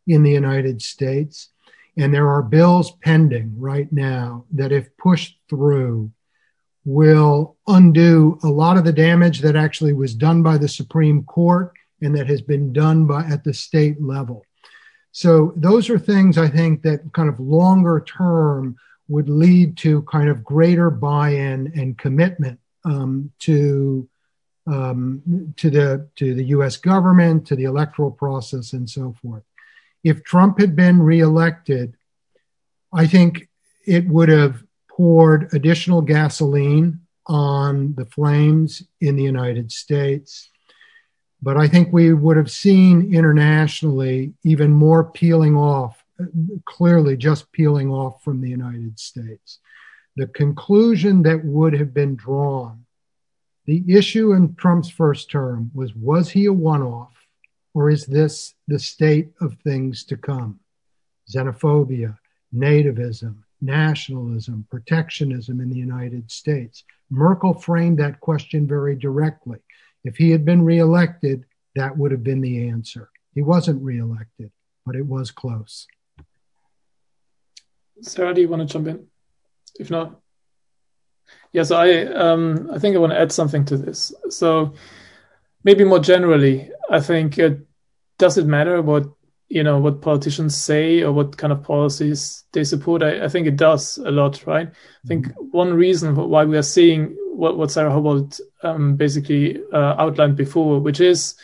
[0.08, 1.50] in the United States.
[1.96, 6.10] And there are bills pending right now that, if pushed through,
[6.84, 11.72] will undo a lot of the damage that actually was done by the Supreme Court
[12.00, 14.46] and that has been done by, at the state level.
[15.10, 18.76] So, those are things I think that kind of longer term
[19.08, 24.08] would lead to kind of greater buy in and commitment um, to.
[24.66, 26.76] Um, to the to the U.S.
[26.76, 29.42] government, to the electoral process, and so forth
[30.04, 31.96] if Trump had been reelected,
[32.92, 33.48] I think
[33.86, 40.50] it would have poured additional gasoline on the flames in the United States.
[41.40, 46.02] But I think we would have seen internationally even more peeling off,
[46.64, 49.60] clearly just peeling off from the United States.
[50.16, 52.86] The conclusion that would have been drawn
[53.68, 57.17] the issue in Trump's first term was was he a one off
[57.78, 60.58] or is this the state of things to come?
[61.32, 62.18] Xenophobia,
[62.52, 66.82] nativism, nationalism, protectionism in the United States.
[67.08, 69.58] Merkel framed that question very directly.
[70.02, 71.44] If he had been reelected,
[71.76, 73.10] that would have been the answer.
[73.36, 74.50] He wasn't reelected,
[74.84, 75.86] but it was close.
[78.00, 79.06] Sarah, do you want to jump in?
[79.78, 80.20] If not,
[81.52, 84.12] yes, I um, I think I want to add something to this.
[84.30, 84.74] So
[85.62, 87.38] maybe more generally, I think
[88.18, 89.04] does it matter what
[89.48, 93.02] you know what politicians say or what kind of policies they support?
[93.02, 94.68] I, I think it does a lot, right?
[94.68, 95.44] I think mm-hmm.
[95.50, 100.80] one reason why we are seeing what, what Sarah Hobolt um, basically uh, outlined before,
[100.80, 101.36] which is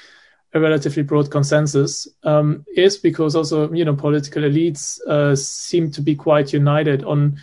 [0.52, 6.02] a relatively broad consensus, um, is because also you know political elites uh, seem to
[6.02, 7.38] be quite united on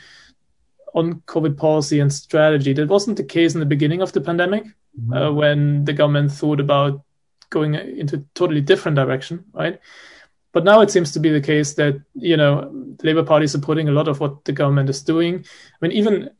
[0.93, 2.73] on COVID policy and strategy.
[2.73, 5.13] That wasn't the case in the beginning of the pandemic, mm-hmm.
[5.13, 7.01] uh, when the government thought about
[7.51, 9.79] going into a totally different direction, right?
[10.53, 13.51] But now it seems to be the case that you know the Labour Party is
[13.51, 15.45] supporting a lot of what the government is doing.
[15.45, 16.31] I mean, even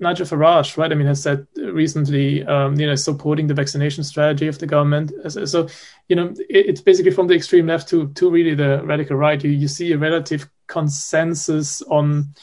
[0.00, 0.92] Nigel Farage, right?
[0.92, 5.12] I mean, has said recently, um, you know, supporting the vaccination strategy of the government.
[5.30, 5.68] So,
[6.08, 9.42] you know, it's basically from the extreme left to to really the radical right.
[9.42, 12.34] You you see a relative consensus on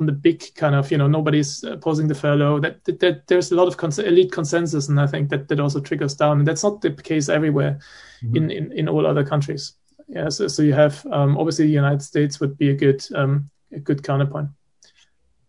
[0.00, 2.58] on the big kind of you know nobody's opposing the furlough.
[2.58, 5.60] That, that, that there's a lot of cons- elite consensus and i think that that
[5.60, 6.38] also trickles down.
[6.38, 7.78] And that's not the case everywhere
[8.22, 8.36] mm-hmm.
[8.36, 9.74] in, in in all other countries.
[10.08, 13.50] Yeah so, so you have um, obviously the united states would be a good um,
[13.72, 14.48] a good counterpoint.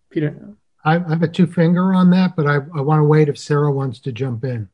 [0.10, 0.56] Peter?
[0.84, 3.38] I, I have a two finger on that but i, I want to wait if
[3.38, 4.70] sarah wants to jump in.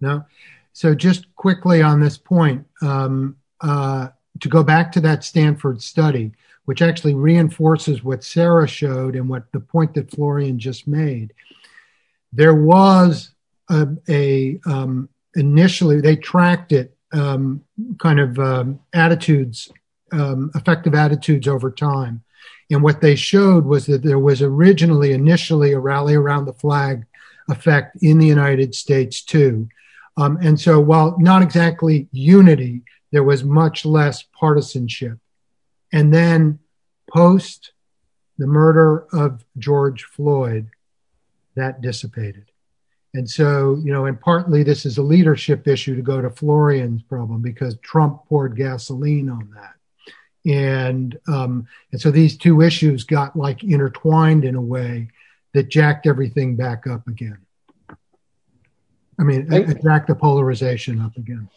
[0.00, 0.24] No?
[0.72, 4.08] So just quickly on this point um, uh,
[4.40, 6.32] to go back to that stanford study
[6.64, 11.34] which actually reinforces what Sarah showed and what the point that Florian just made.
[12.32, 13.30] There was
[13.68, 17.62] a, a um, initially they tracked it um,
[17.98, 19.70] kind of um, attitudes,
[20.12, 22.22] um, effective attitudes over time,
[22.70, 27.04] and what they showed was that there was originally initially a rally around the flag
[27.50, 29.68] effect in the United States too.
[30.16, 32.82] Um, and so, while not exactly unity,
[33.14, 35.18] there was much less partisanship.
[35.92, 36.58] And then
[37.08, 37.70] post
[38.38, 40.68] the murder of George Floyd,
[41.54, 42.50] that dissipated.
[43.14, 47.02] And so, you know, and partly this is a leadership issue to go to Florian's
[47.02, 50.50] problem because Trump poured gasoline on that.
[50.50, 55.08] And um, and so these two issues got like intertwined in a way
[55.52, 57.38] that jacked everything back up again.
[59.20, 61.48] I mean, it jacked the polarization up again.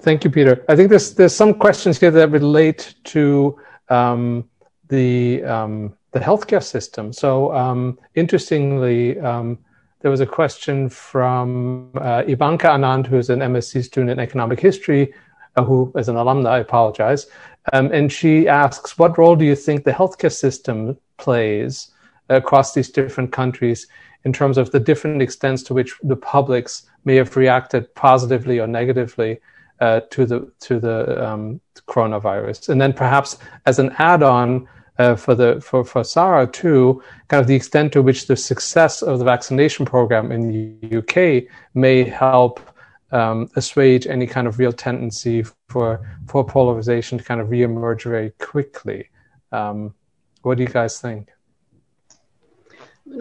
[0.00, 0.64] Thank you, Peter.
[0.68, 3.58] I think there's there's some questions here that relate to
[3.88, 4.48] um,
[4.88, 7.12] the um, the healthcare system.
[7.12, 9.58] So um, interestingly, um,
[10.00, 15.14] there was a question from uh, Ivanka Anand, who's an MSc student in economic history,
[15.56, 16.48] uh, who is an alumna.
[16.48, 17.26] I apologize,
[17.72, 21.90] um, and she asks, "What role do you think the healthcare system plays
[22.28, 23.86] across these different countries?"
[24.24, 28.66] In terms of the different extents to which the publics may have reacted positively or
[28.66, 29.40] negatively
[29.80, 35.34] uh, to the to the um, coronavirus, and then perhaps as an add-on uh, for
[35.34, 39.24] the for for Sarah too, kind of the extent to which the success of the
[39.24, 42.60] vaccination program in the UK may help
[43.10, 48.30] um, assuage any kind of real tendency for for polarization to kind of reemerge very
[48.38, 49.08] quickly.
[49.52, 49.94] Um,
[50.42, 51.30] what do you guys think?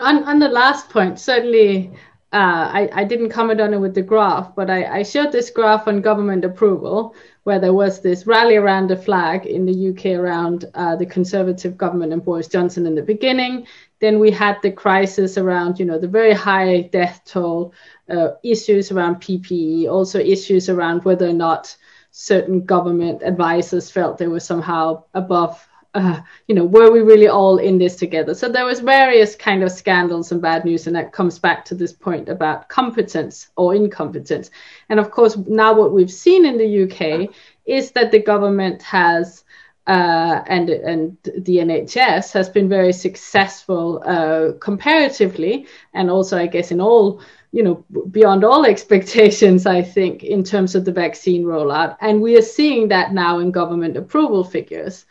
[0.01, 1.91] On, on the last point, certainly
[2.33, 5.51] uh, I, I, didn't comment on it with the graph, but I, I, showed this
[5.51, 10.17] graph on government approval, where there was this rally around the flag in the UK
[10.17, 13.67] around uh, the Conservative government and Boris Johnson in the beginning.
[13.99, 17.71] Then we had the crisis around, you know, the very high death toll,
[18.09, 21.75] uh, issues around PPE, also issues around whether or not
[22.09, 27.57] certain government advisors felt they were somehow above uh, you know, were we really all
[27.57, 28.33] in this together?
[28.33, 31.75] So there was various kind of scandals and bad news, and that comes back to
[31.75, 34.49] this point about competence or incompetence.
[34.89, 37.29] And of course, now what we've seen in the UK
[37.65, 39.43] is that the government has
[39.85, 46.71] uh, and and the NHS has been very successful uh, comparatively, and also I guess
[46.71, 47.21] in all
[47.51, 52.35] you know beyond all expectations i think in terms of the vaccine rollout and we
[52.35, 55.05] are seeing that now in government approval figures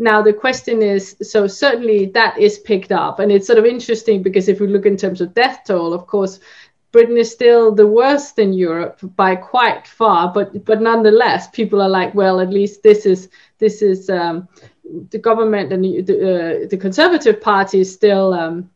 [0.00, 4.22] now the question is so certainly that is picked up and it's sort of interesting
[4.22, 6.40] because if we look in terms of death toll of course
[6.90, 11.88] britain is still the worst in europe by quite far but but nonetheless people are
[11.88, 13.28] like well at least this is
[13.58, 14.48] this is um,
[15.10, 18.70] the government and the, uh, the conservative party is still um,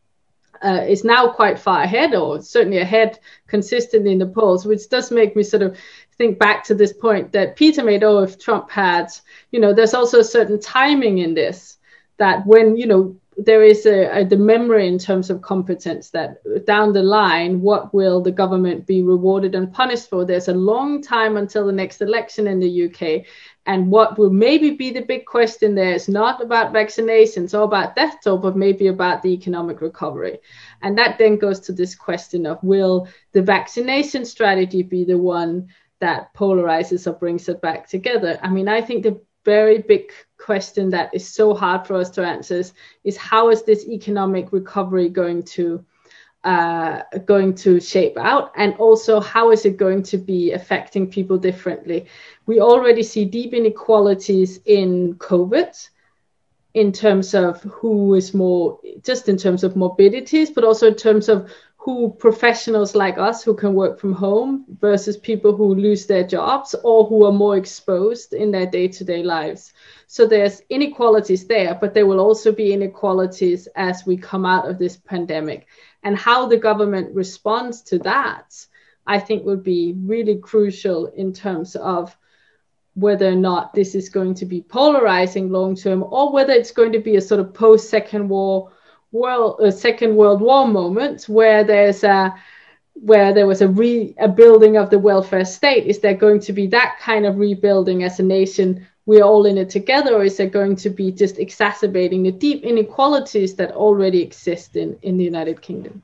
[0.64, 5.10] uh, is now quite far ahead, or certainly ahead consistently in the polls, which does
[5.10, 5.76] make me sort of
[6.16, 8.04] think back to this point that Peter made.
[8.04, 9.08] Oh, if Trump had,
[9.50, 11.78] you know, there's also a certain timing in this
[12.16, 16.38] that when you know there is a, a, the memory in terms of competence that
[16.66, 21.02] down the line what will the government be rewarded and punished for there's a long
[21.02, 23.24] time until the next election in the uk
[23.66, 27.96] and what will maybe be the big question there is not about vaccinations or about
[27.96, 30.38] death toll, but maybe about the economic recovery.
[30.82, 35.68] And that then goes to this question of will the vaccination strategy be the one
[36.00, 38.38] that polarizes or brings it back together?
[38.42, 42.24] I mean, I think the very big question that is so hard for us to
[42.24, 42.72] answer is,
[43.04, 45.84] is how is this economic recovery going to
[46.44, 51.38] uh, going to shape out and also how is it going to be affecting people
[51.38, 52.04] differently
[52.44, 55.88] we already see deep inequalities in covid
[56.74, 61.30] in terms of who is more just in terms of morbidities but also in terms
[61.30, 61.50] of
[61.84, 66.74] who professionals like us who can work from home versus people who lose their jobs
[66.82, 69.74] or who are more exposed in their day-to-day lives.
[70.06, 74.78] So there's inequalities there but there will also be inequalities as we come out of
[74.78, 75.66] this pandemic.
[76.02, 78.66] And how the government responds to that
[79.06, 82.16] i think would be really crucial in terms of
[82.94, 86.92] whether or not this is going to be polarizing long term or whether it's going
[86.92, 88.72] to be a sort of post second war
[89.14, 92.34] world a second world war moment where there's a
[93.10, 96.52] where there was a re a building of the welfare state is there going to
[96.52, 98.68] be that kind of rebuilding as a nation
[99.06, 102.62] we're all in it together, or is there going to be just exacerbating the deep
[102.64, 106.02] inequalities that already exist in, in the United Kingdom?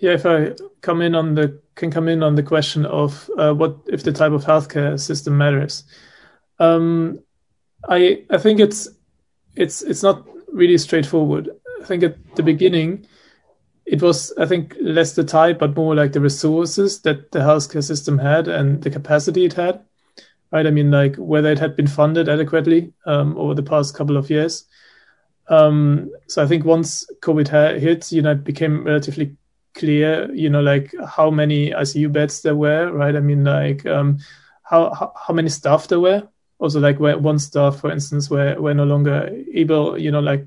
[0.00, 3.52] Yeah, if I come in on the can come in on the question of uh,
[3.52, 5.84] what if the type of healthcare system matters.
[6.58, 7.20] Um,
[7.88, 8.88] I I think it's
[9.58, 11.50] it's it's not really straightforward.
[11.82, 13.06] I think at the beginning,
[13.84, 17.84] it was I think less the type, but more like the resources that the healthcare
[17.84, 19.84] system had and the capacity it had.
[20.50, 24.16] Right, I mean, like whether it had been funded adequately um, over the past couple
[24.16, 24.64] of years.
[25.48, 29.36] Um, so I think once COVID ha- hit, you know, it became relatively
[29.74, 33.14] clear, you know, like how many ICU beds there were, right?
[33.14, 34.18] I mean, like um,
[34.62, 36.26] how, how, how many staff there were.
[36.58, 40.46] Also, like where one staff, for instance, were were no longer able, you know, like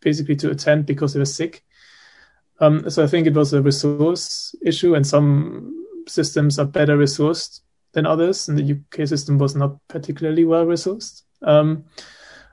[0.00, 1.62] basically to attend because they were sick.
[2.60, 7.60] Um, so I think it was a resource issue, and some systems are better resourced
[7.92, 11.22] than others, and the UK system was not particularly well resourced.
[11.42, 11.84] Um,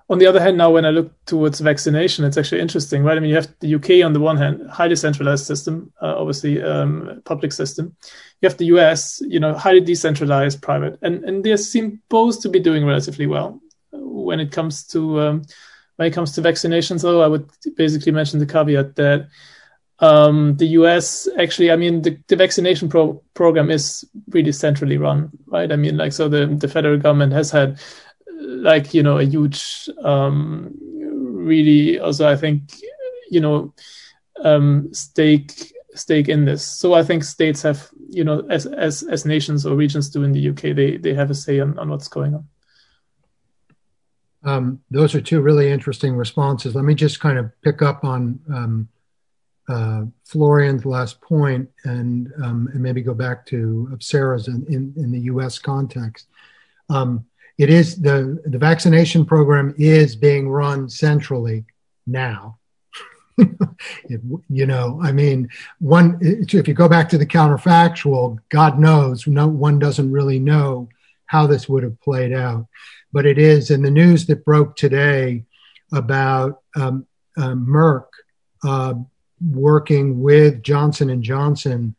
[0.09, 3.15] on the other hand, now when I look towards vaccination, it's actually interesting, right?
[3.15, 6.61] I mean, you have the UK on the one hand, highly centralized system, uh, obviously
[6.61, 7.95] um, public system.
[8.41, 12.49] You have the US, you know, highly decentralized private, and and they seem both to
[12.49, 15.43] be doing relatively well when it comes to um,
[15.97, 17.03] when it comes to vaccinations.
[17.03, 19.27] Though I would basically mention the caveat that
[19.99, 25.29] um, the US actually, I mean, the, the vaccination pro- program is really centrally run,
[25.47, 25.71] right?
[25.71, 27.79] I mean, like, so the, the federal government has had,
[28.39, 32.73] like, you know, a huge, um, really, also, I think,
[33.29, 33.73] you know,
[34.43, 36.63] um, stake stake in this.
[36.65, 40.31] So I think states have, you know, as as as nations or regions do in
[40.31, 42.47] the UK, they they have a say on, on what's going on.
[44.43, 46.75] Um, those are two really interesting responses.
[46.75, 48.89] Let me just kind of pick up on um,
[49.67, 55.11] uh, Florian's last point and, um, and maybe go back to Sarah's in, in, in
[55.11, 56.27] the US context.
[56.89, 57.25] Um,
[57.59, 61.65] it is the, the vaccination program is being run centrally
[62.07, 62.57] now.
[64.07, 65.49] you know, I mean,
[65.79, 70.87] one, if you go back to the counterfactual, God knows, no one doesn't really know
[71.25, 72.65] how this would have played out.
[73.11, 75.43] But it is in the news that broke today
[75.91, 77.07] about um,
[77.37, 78.05] uh, Merck
[78.63, 78.93] uh,
[79.45, 81.93] working with Johnson and Johnson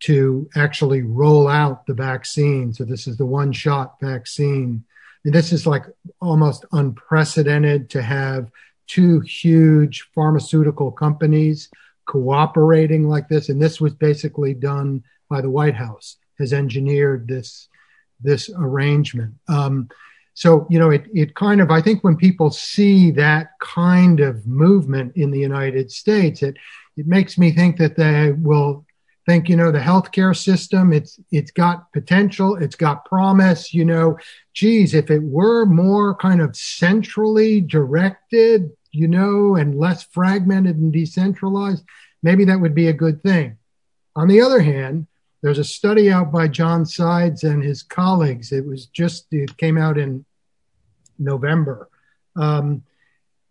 [0.00, 2.72] to actually roll out the vaccine.
[2.72, 4.84] So this is the one shot vaccine.
[5.24, 5.84] This is like
[6.20, 8.50] almost unprecedented to have
[8.86, 11.68] two huge pharmaceutical companies
[12.06, 13.48] cooperating like this.
[13.48, 17.68] And this was basically done by the White House, has engineered this,
[18.20, 19.34] this arrangement.
[19.48, 19.88] Um,
[20.34, 24.46] so you know it, it kind of i think when people see that kind of
[24.46, 26.56] movement in the united states it
[26.96, 28.84] it makes me think that they will
[29.30, 34.18] think you know the healthcare system it's it's got potential it's got promise you know.
[34.54, 40.92] Geez if it were more kind of centrally directed you know and less fragmented and
[40.92, 41.84] decentralized
[42.24, 43.56] maybe that would be a good thing.
[44.16, 45.06] On the other hand
[45.42, 48.50] there's a study out by john sides and his colleagues.
[48.50, 50.24] It was just it came out in
[51.20, 51.88] november
[52.34, 52.82] um,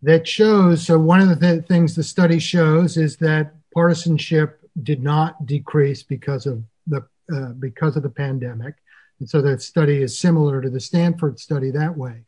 [0.02, 5.02] that shows so one of the th- things the study shows is that partisanship did
[5.02, 7.04] not decrease because of the
[7.34, 8.74] uh, because of the pandemic,
[9.18, 12.22] and so that study is similar to the Stanford study that way.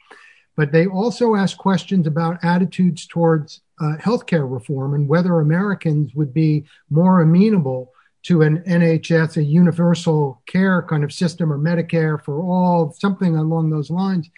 [0.56, 6.34] But they also asked questions about attitudes towards uh, healthcare reform and whether Americans would
[6.34, 7.92] be more amenable
[8.24, 13.70] to an NHS, a universal care kind of system, or Medicare for all, something along
[13.70, 14.30] those lines.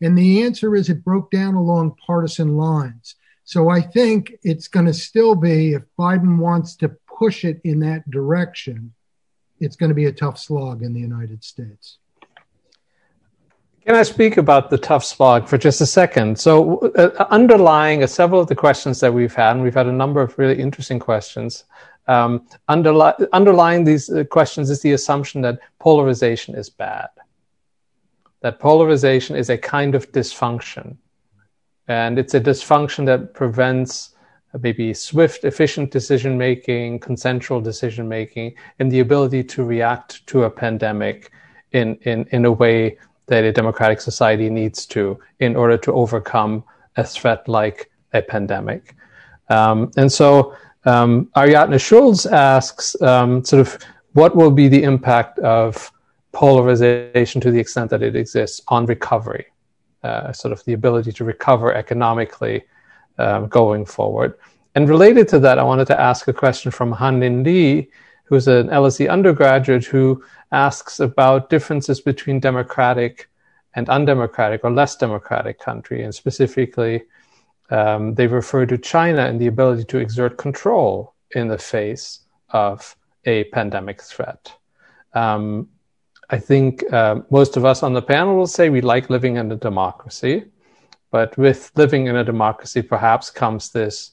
[0.00, 3.14] And the answer is it broke down along partisan lines.
[3.44, 7.80] So I think it's going to still be, if Biden wants to push it in
[7.80, 8.92] that direction,
[9.60, 11.98] it's going to be a tough slog in the United States.
[13.84, 16.38] Can I speak about the tough slog for just a second?
[16.38, 20.20] So, uh, underlying several of the questions that we've had, and we've had a number
[20.20, 21.64] of really interesting questions,
[22.06, 27.08] um, underli- underlying these uh, questions is the assumption that polarization is bad,
[28.42, 30.96] that polarization is a kind of dysfunction.
[31.86, 34.14] And it's a dysfunction that prevents
[34.62, 40.50] maybe swift, efficient decision making, consensual decision making, and the ability to react to a
[40.50, 41.30] pandemic
[41.72, 46.64] in, in, in a way that a democratic society needs to in order to overcome
[46.96, 48.94] a threat like a pandemic.
[49.50, 53.78] Um, and so um, Ariadne Schulz asks um, sort of
[54.12, 55.92] what will be the impact of
[56.32, 59.46] polarization to the extent that it exists on recovery,
[60.02, 62.64] uh, sort of the ability to recover economically
[63.18, 64.34] um, going forward.
[64.74, 67.88] And related to that, I wanted to ask a question from Han-Lin Lee,
[68.24, 73.28] who's an LSE undergraduate who asks about differences between democratic
[73.74, 76.02] and undemocratic or less democratic country.
[76.02, 77.02] And specifically,
[77.70, 82.96] um, they refer to China and the ability to exert control in the face of
[83.24, 84.52] a pandemic threat.
[85.14, 85.68] Um,
[86.30, 89.50] I think uh, most of us on the panel will say we like living in
[89.50, 90.44] a democracy.
[91.10, 94.10] But with living in a democracy, perhaps comes this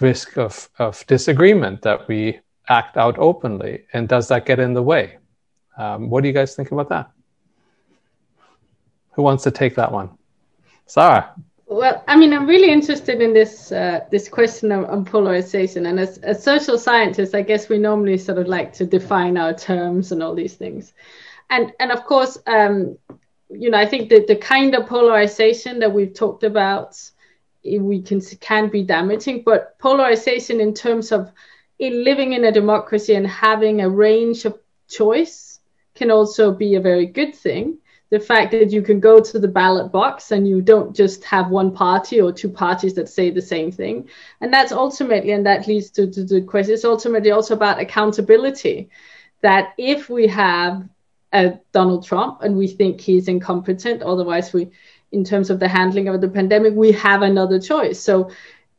[0.00, 3.84] risk of, of disagreement that we act out openly.
[3.92, 5.18] And does that get in the way?
[5.78, 7.10] Um, what do you guys think about that?
[9.12, 10.10] Who wants to take that one?
[10.86, 11.34] Sarah.
[11.68, 15.98] Well, I mean, I'm really interested in this uh, this question of, of polarization, and
[15.98, 20.12] as, as social scientists, I guess we normally sort of like to define our terms
[20.12, 20.92] and all these things,
[21.50, 22.96] and and of course, um,
[23.48, 27.00] you know, I think that the kind of polarization that we've talked about,
[27.64, 29.42] eh, we can can be damaging.
[29.42, 31.30] But polarization in terms of
[31.78, 35.60] in living in a democracy and having a range of choice
[35.94, 37.78] can also be a very good thing.
[38.10, 41.50] The fact that you can go to the ballot box and you don't just have
[41.50, 44.08] one party or two parties that say the same thing.
[44.40, 48.90] And that's ultimately, and that leads to, to the question, it's ultimately also about accountability.
[49.42, 50.88] That if we have
[51.72, 54.02] Donald Trump, and we think he's incompetent.
[54.02, 54.70] Otherwise, we,
[55.12, 58.00] in terms of the handling of the pandemic, we have another choice.
[58.00, 58.30] So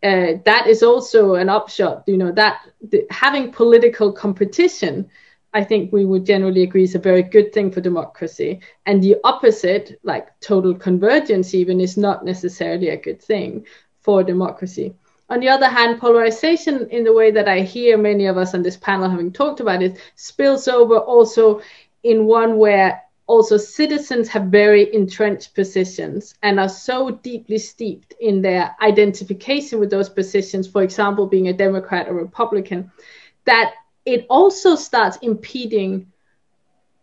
[0.03, 2.03] uh, that is also an upshot.
[2.07, 5.09] You know that the, having political competition,
[5.53, 8.59] I think we would generally agree is a very good thing for democracy.
[8.85, 13.65] And the opposite, like total convergence, even is not necessarily a good thing
[14.01, 14.93] for democracy.
[15.29, 18.61] On the other hand, polarization, in the way that I hear many of us on
[18.61, 21.61] this panel having talked about it, spills over also
[22.07, 28.41] in one where also citizens have very entrenched positions and are so deeply steeped in
[28.41, 32.89] their identification with those positions, for example, being a Democrat or Republican,
[33.43, 33.73] that
[34.05, 36.09] it also starts impeding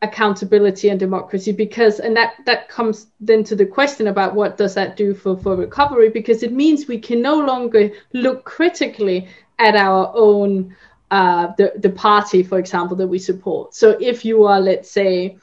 [0.01, 4.75] accountability and democracy because and that that comes then to the question about what does
[4.75, 6.09] that do for for recovery?
[6.09, 9.29] Because it means we can no longer look critically
[9.59, 10.75] at our own
[11.11, 13.75] uh, the, the party, for example, that we support.
[13.75, 15.37] So if you are, let's say,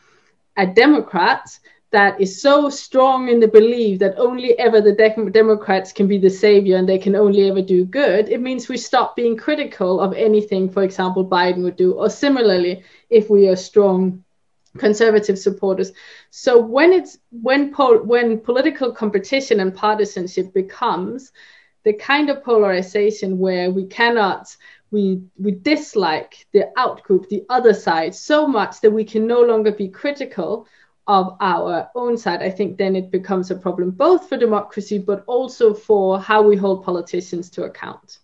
[0.57, 1.41] a Democrat
[1.91, 6.17] that is so strong in the belief that only ever the de- Democrats can be
[6.17, 9.99] the savior and they can only ever do good, it means we stop being critical
[9.99, 11.93] of anything, for example, Biden would do.
[11.93, 14.23] Or similarly, if we are strong
[14.77, 15.91] conservative supporters.
[16.29, 21.31] So when it's when pol- when political competition and partisanship becomes
[21.83, 24.55] the kind of polarization where we cannot
[24.91, 29.71] we we dislike the outgroup, the other side, so much that we can no longer
[29.71, 30.67] be critical
[31.07, 32.41] of our own side.
[32.41, 36.55] I think then it becomes a problem both for democracy but also for how we
[36.55, 38.19] hold politicians to account.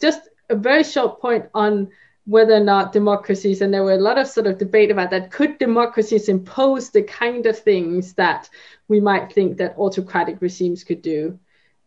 [0.00, 1.88] Just a very short point on
[2.26, 5.30] whether or not democracies, and there were a lot of sort of debate about that,
[5.30, 8.50] could democracies impose the kind of things that
[8.88, 11.38] we might think that autocratic regimes could do?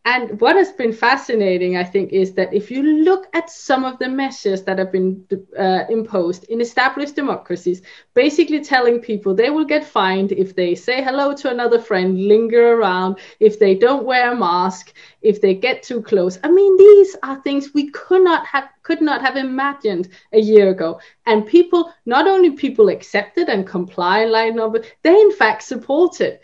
[0.05, 3.99] And what has been fascinating, I think, is that if you look at some of
[3.99, 5.25] the measures that have been
[5.57, 7.81] uh, imposed in established democracies,
[8.13, 12.73] basically telling people they will get fined if they say hello to another friend, linger
[12.75, 16.39] around, if they don't wear a mask, if they get too close.
[16.43, 20.69] I mean, these are things we could not have could not have imagined a year
[20.69, 20.99] ago.
[21.25, 26.21] And people, not only people accepted and comply, like no, but they in fact support
[26.21, 26.41] it.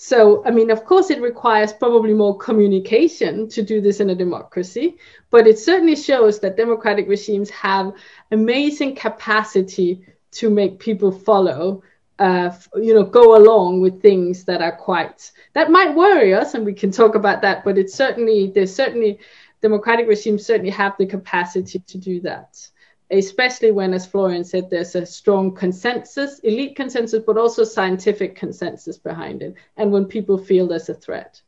[0.00, 4.14] So, I mean, of course, it requires probably more communication to do this in a
[4.14, 4.96] democracy,
[5.28, 7.92] but it certainly shows that democratic regimes have
[8.30, 11.82] amazing capacity to make people follow,
[12.20, 16.64] uh, you know, go along with things that are quite, that might worry us, and
[16.64, 19.18] we can talk about that, but it's certainly, there's certainly,
[19.62, 22.68] democratic regimes certainly have the capacity to do that
[23.10, 28.98] especially when, as Florian said, there's a strong consensus, elite consensus, but also scientific consensus
[28.98, 31.40] behind it, and when people feel there's a threat.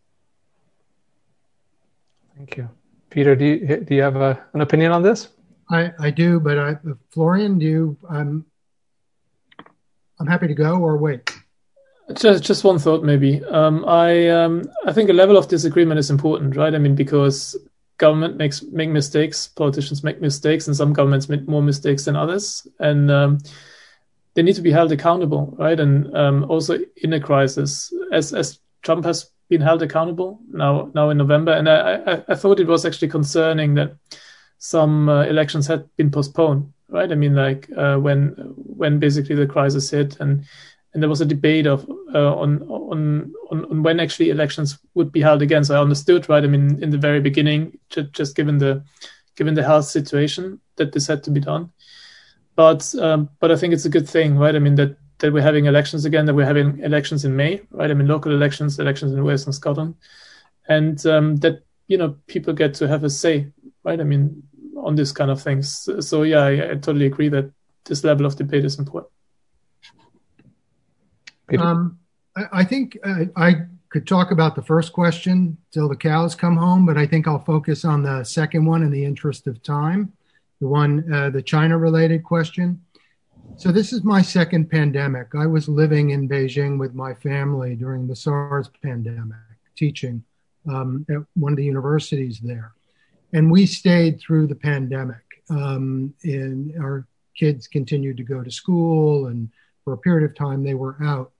[2.37, 2.71] Thank you.
[3.11, 5.29] Peter, do you, do you have a, an opinion on this?
[5.69, 6.77] I, I do, but I,
[7.11, 8.47] Florian, do you, I'm,
[10.19, 11.31] I'm happy to go or wait.
[12.15, 13.45] Just, just one thought, maybe.
[13.45, 16.75] Um, I, um, I think a level of disagreement is important, right?
[16.75, 17.57] I mean, because
[18.01, 22.67] government makes make mistakes, politicians make mistakes, and some governments make more mistakes than others,
[22.79, 23.39] and um,
[24.35, 25.79] they need to be held accountable, right?
[25.79, 31.11] And um, also in a crisis, as as Trump has been held accountable now now
[31.11, 33.93] in November, and I I, I thought it was actually concerning that
[34.59, 37.13] some uh, elections had been postponed, right?
[37.13, 40.45] I mean, like uh, when when basically the crisis hit and
[40.93, 45.21] and there was a debate of uh, on, on on when actually elections would be
[45.21, 45.65] held again.
[45.65, 46.43] So I understood, right?
[46.43, 48.85] I mean, in the very beginning, just, just given the
[49.37, 51.71] given the health situation, that this had to be done.
[52.57, 54.55] But um, but I think it's a good thing, right?
[54.55, 57.91] I mean that that we're having elections again, that we're having elections in May, right?
[57.91, 59.95] I mean local elections, elections in Wales and Scotland,
[60.69, 63.47] and um, that you know people get to have a say,
[63.85, 64.01] right?
[64.01, 64.43] I mean
[64.77, 65.89] on this kind of things.
[66.01, 67.53] So yeah, I, I totally agree that
[67.85, 69.13] this level of debate is important.
[71.59, 71.99] Um,
[72.53, 76.87] I, think uh, I could talk about the first question till the cows come home,
[76.87, 80.13] but I think I'll focus on the second one in the interest of time,
[80.61, 82.81] the one, uh, the China related question.
[83.57, 85.35] So, this is my second pandemic.
[85.35, 89.37] I was living in Beijing with my family during the SARS pandemic,
[89.77, 90.23] teaching
[90.69, 92.73] um, at one of the universities there.
[93.33, 95.23] And we stayed through the pandemic.
[95.51, 99.49] Um, and our kids continued to go to school, and
[99.85, 101.33] for a period of time, they were out.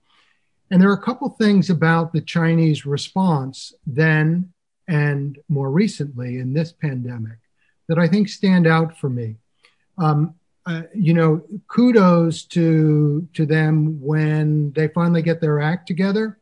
[0.71, 4.53] And there are a couple things about the Chinese response then
[4.87, 7.39] and more recently in this pandemic
[7.89, 9.35] that I think stand out for me.
[9.97, 16.37] Um, uh, you know, kudos to to them when they finally get their act together.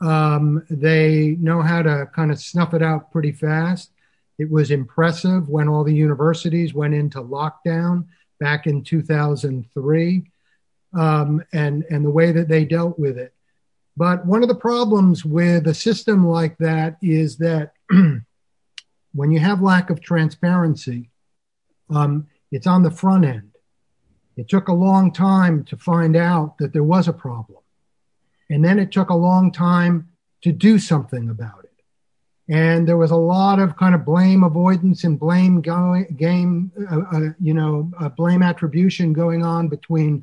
[0.00, 3.90] Um, they know how to kind of snuff it out pretty fast.
[4.38, 8.04] It was impressive when all the universities went into lockdown
[8.38, 10.30] back in 2003,
[10.92, 13.32] um, and and the way that they dealt with it.
[13.96, 17.72] But one of the problems with a system like that is that
[19.14, 21.10] when you have lack of transparency,
[21.88, 23.52] um, it's on the front end.
[24.36, 27.60] It took a long time to find out that there was a problem.
[28.50, 30.08] And then it took a long time
[30.42, 31.72] to do something about it.
[32.48, 37.00] And there was a lot of kind of blame avoidance and blame going, game, uh,
[37.16, 40.22] uh, you know, uh, blame attribution going on between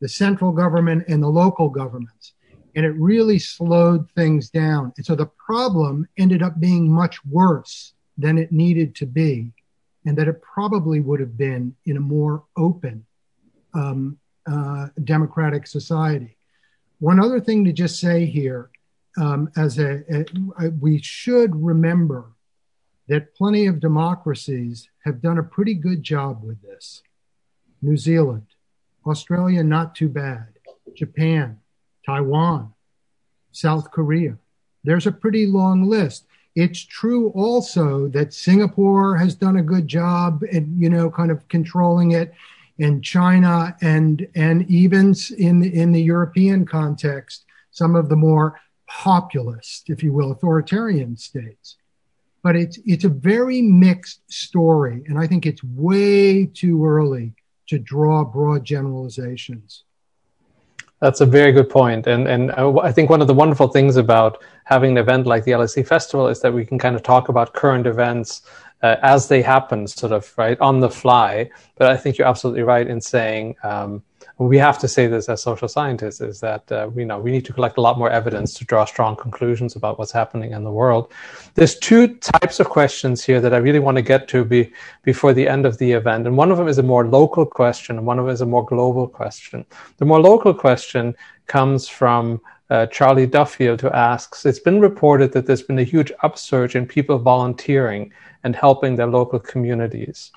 [0.00, 2.31] the central government and the local governments
[2.74, 4.92] and it really slowed things down.
[4.96, 9.52] And so the problem ended up being much worse than it needed to be,
[10.04, 13.04] and that it probably would have been in a more open
[13.74, 14.18] um,
[14.50, 16.36] uh, democratic society.
[16.98, 18.70] One other thing to just say here,
[19.20, 20.02] um, as a,
[20.58, 22.32] a, we should remember
[23.08, 27.02] that plenty of democracies have done a pretty good job with this.
[27.82, 28.46] New Zealand,
[29.04, 30.46] Australia, not too bad.
[30.94, 31.58] Japan,
[32.04, 32.72] Taiwan,
[33.52, 34.36] South Korea.
[34.84, 36.26] There's a pretty long list.
[36.54, 41.46] It's true also that Singapore has done a good job at, you know, kind of
[41.48, 42.34] controlling it,
[42.78, 49.88] and China and and even in in the European context, some of the more populist,
[49.88, 51.76] if you will, authoritarian states.
[52.42, 57.34] But it's it's a very mixed story, and I think it's way too early
[57.68, 59.84] to draw broad generalizations.
[61.02, 62.06] That's a very good point.
[62.06, 65.50] And, and I think one of the wonderful things about having an event like the
[65.50, 68.42] LSE Festival is that we can kind of talk about current events
[68.84, 71.50] uh, as they happen, sort of right on the fly.
[71.74, 74.04] But I think you're absolutely right in saying um,
[74.48, 77.44] we have to say this as social scientists is that uh, we know we need
[77.44, 80.70] to collect a lot more evidence to draw strong conclusions about what's happening in the
[80.70, 81.12] world.
[81.54, 84.72] There's two types of questions here that I really want to get to be,
[85.02, 87.98] before the end of the event, and one of them is a more local question,
[87.98, 89.64] and one of them is a more global question.
[89.98, 91.14] The more local question
[91.46, 92.40] comes from
[92.70, 96.86] uh, Charlie Duffield, who asks It's been reported that there's been a huge upsurge in
[96.86, 98.12] people volunteering
[98.44, 100.32] and helping their local communities.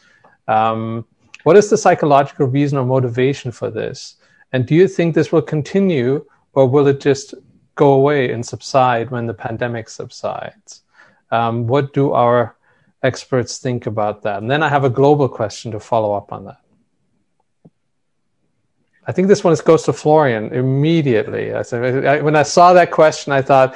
[0.48, 1.06] Um,
[1.46, 4.16] what is the psychological reason or motivation for this?
[4.52, 7.36] And do you think this will continue or will it just
[7.76, 10.82] go away and subside when the pandemic subsides?
[11.30, 12.56] Um, what do our
[13.04, 14.42] experts think about that?
[14.42, 16.62] And then I have a global question to follow up on that.
[19.06, 21.54] I think this one goes to Florian immediately.
[21.54, 23.76] I said, I, when I saw that question, I thought,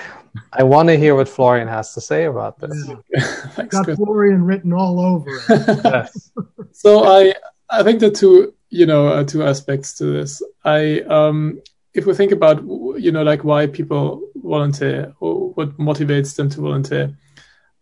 [0.54, 2.90] I want to hear what Florian has to say about this.
[3.14, 3.22] Yeah.
[3.52, 3.98] Thanks, Got Chris.
[3.98, 5.44] Florian written all over it.
[5.84, 6.32] yes.
[6.72, 7.36] So I,
[7.70, 10.42] I think the two, you know, uh, two aspects to this.
[10.64, 11.62] I, um,
[11.94, 16.62] if we think about, you know, like why people volunteer or what motivates them to
[16.62, 17.16] volunteer,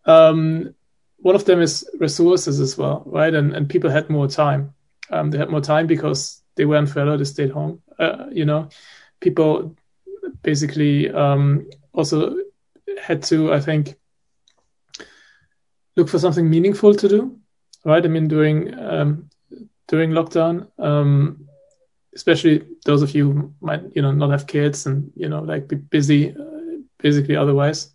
[0.04, 0.74] um,
[1.18, 3.34] one of them is resources as well, right?
[3.34, 4.74] And and people had more time.
[5.10, 7.82] Um, they had more time because they weren't furloughed; they stayed home.
[7.98, 8.68] Uh, you know,
[9.20, 9.74] people
[10.42, 12.36] basically um, also
[13.02, 13.96] had to, I think,
[15.96, 17.38] look for something meaningful to do,
[17.84, 18.04] right?
[18.04, 19.27] I mean, during um,
[19.88, 21.48] during lockdown, um,
[22.14, 25.76] especially those of you might, you know, not have kids and you know, like be
[25.76, 27.92] busy, uh, basically otherwise,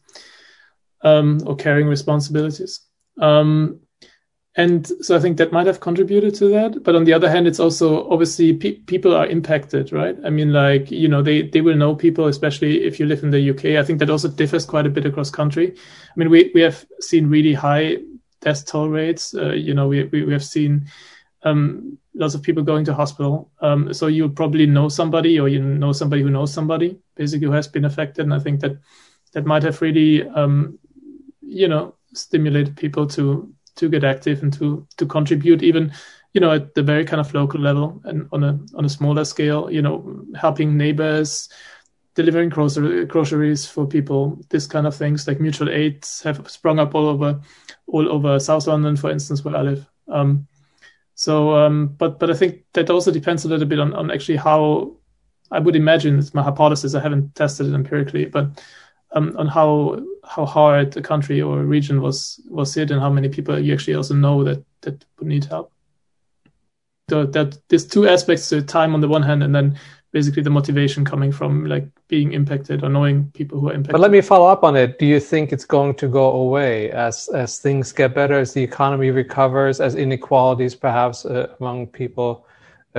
[1.03, 2.81] um, or carrying responsibilities.
[3.19, 3.79] Um,
[4.55, 6.83] and so I think that might have contributed to that.
[6.83, 10.15] But on the other hand, it's also obviously pe- people are impacted, right?
[10.23, 13.31] I mean, like you know, they they will know people, especially if you live in
[13.31, 13.81] the UK.
[13.81, 15.73] I think that also differs quite a bit across country.
[15.75, 17.97] I mean, we we have seen really high
[18.41, 19.33] death toll rates.
[19.33, 20.85] Uh, you know, we, we we have seen
[21.43, 23.51] um, lots of people going to hospital.
[23.61, 27.53] Um, so you probably know somebody, or you know somebody who knows somebody, basically who
[27.53, 28.23] has been affected.
[28.23, 28.77] And I think that
[29.33, 30.79] that might have really, um,
[31.41, 35.91] you know, stimulated people to to get active and to to contribute even
[36.33, 39.25] you know at the very kind of local level and on a on a smaller
[39.25, 41.49] scale you know helping neighbors
[42.15, 46.93] delivering grocery, groceries for people this kind of things like mutual aids have sprung up
[46.93, 47.39] all over
[47.87, 50.45] all over south london for instance where i live um,
[51.15, 54.37] so um, but but i think that also depends a little bit on, on actually
[54.37, 54.91] how
[55.51, 58.61] i would imagine it's my hypothesis i haven't tested it empirically but
[59.13, 63.09] um, on how how hard a country or a region was was hit and how
[63.09, 65.71] many people you actually also know that that would need help.
[67.09, 69.77] So that there's two aspects to time on the one hand, and then
[70.13, 73.93] basically the motivation coming from like being impacted or knowing people who are impacted.
[73.93, 74.99] But let me follow up on it.
[74.99, 78.63] Do you think it's going to go away as as things get better, as the
[78.63, 82.45] economy recovers, as inequalities perhaps uh, among people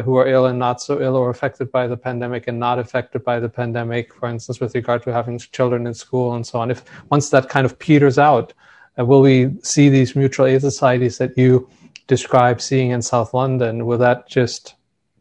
[0.05, 3.23] who are ill and not so ill or affected by the pandemic and not affected
[3.23, 6.69] by the pandemic, for instance, with regard to having children in school and so on.
[6.69, 8.53] If once that kind of peters out,
[8.99, 11.71] uh, will we see these mutual aid societies that you
[12.09, 13.87] describe seeing in South London?
[13.87, 14.75] Will that just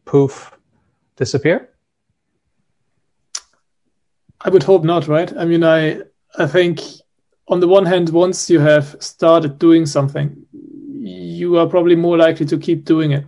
[0.06, 0.50] poof
[1.14, 1.70] disappear?
[4.44, 5.34] I would hope not, right?
[5.36, 6.02] I mean, I
[6.38, 6.80] I think
[7.48, 12.46] on the one hand, once you have started doing something, you are probably more likely
[12.46, 13.24] to keep doing it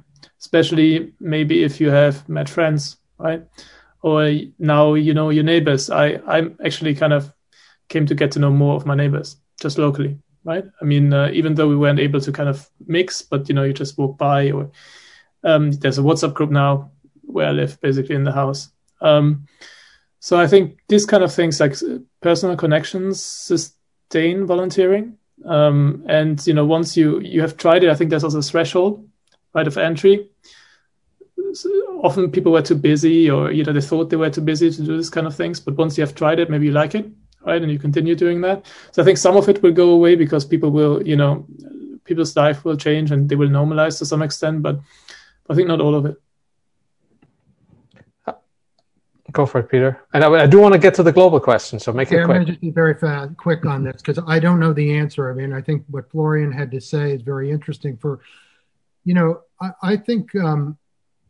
[0.46, 3.42] especially maybe if you have met friends, right?
[4.02, 5.90] Or now you know your neighbors.
[5.90, 7.32] I I'm actually kind of
[7.88, 10.64] came to get to know more of my neighbors just locally, right?
[10.80, 13.64] I mean, uh, even though we weren't able to kind of mix, but you know,
[13.64, 14.70] you just walk by, or
[15.42, 16.90] um, there's a WhatsApp group now
[17.22, 18.70] where I live, basically in the house.
[19.00, 19.46] Um,
[20.20, 21.74] so I think these kind of things like
[22.20, 25.18] personal connections sustain volunteering.
[25.44, 28.42] Um, and you know, once you you have tried it, I think there's also a
[28.42, 29.08] threshold
[29.54, 30.28] right of entry.
[31.52, 31.68] So
[32.02, 34.82] often people were too busy, or you know they thought they were too busy to
[34.82, 35.60] do this kind of things.
[35.60, 37.06] But once you have tried it, maybe you like it,
[37.44, 38.66] right, and you continue doing that.
[38.92, 41.46] So I think some of it will go away because people will, you know,
[42.04, 44.62] people's life will change and they will normalize to some extent.
[44.62, 44.80] But
[45.48, 46.16] I think not all of it.
[49.36, 50.00] Go for it, Peter.
[50.14, 52.24] And I, I do want to get to the global question, so make yeah, it
[52.24, 52.36] quick.
[52.36, 54.96] I'm going to just be very fast, quick on this because I don't know the
[54.96, 55.30] answer.
[55.30, 58.20] I mean, I think what Florian had to say is very interesting for
[59.06, 60.76] you know, I, I think, um,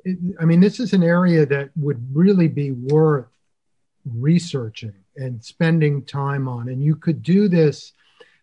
[0.05, 3.29] it, I mean, this is an area that would really be worth
[4.05, 6.69] researching and spending time on.
[6.69, 7.93] And you could do this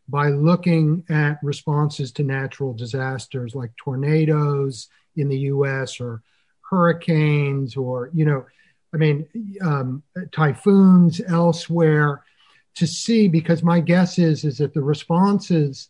[0.07, 6.21] by looking at responses to natural disasters like tornadoes in the US or
[6.69, 8.45] hurricanes or, you know,
[8.93, 9.27] I mean,
[9.61, 12.23] um, typhoons elsewhere
[12.75, 15.89] to see, because my guess is, is that the responses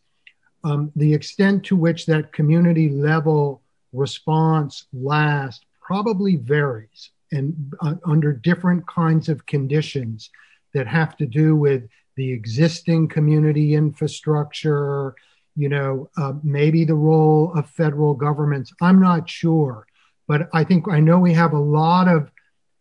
[0.63, 8.31] um, the extent to which that community level response lasts probably varies and uh, under
[8.31, 10.29] different kinds of conditions
[10.73, 15.15] that have to do with the existing community infrastructure,
[15.55, 18.71] you know, uh, maybe the role of federal governments.
[18.81, 19.85] I'm not sure,
[20.27, 22.31] but I think I know we have a lot of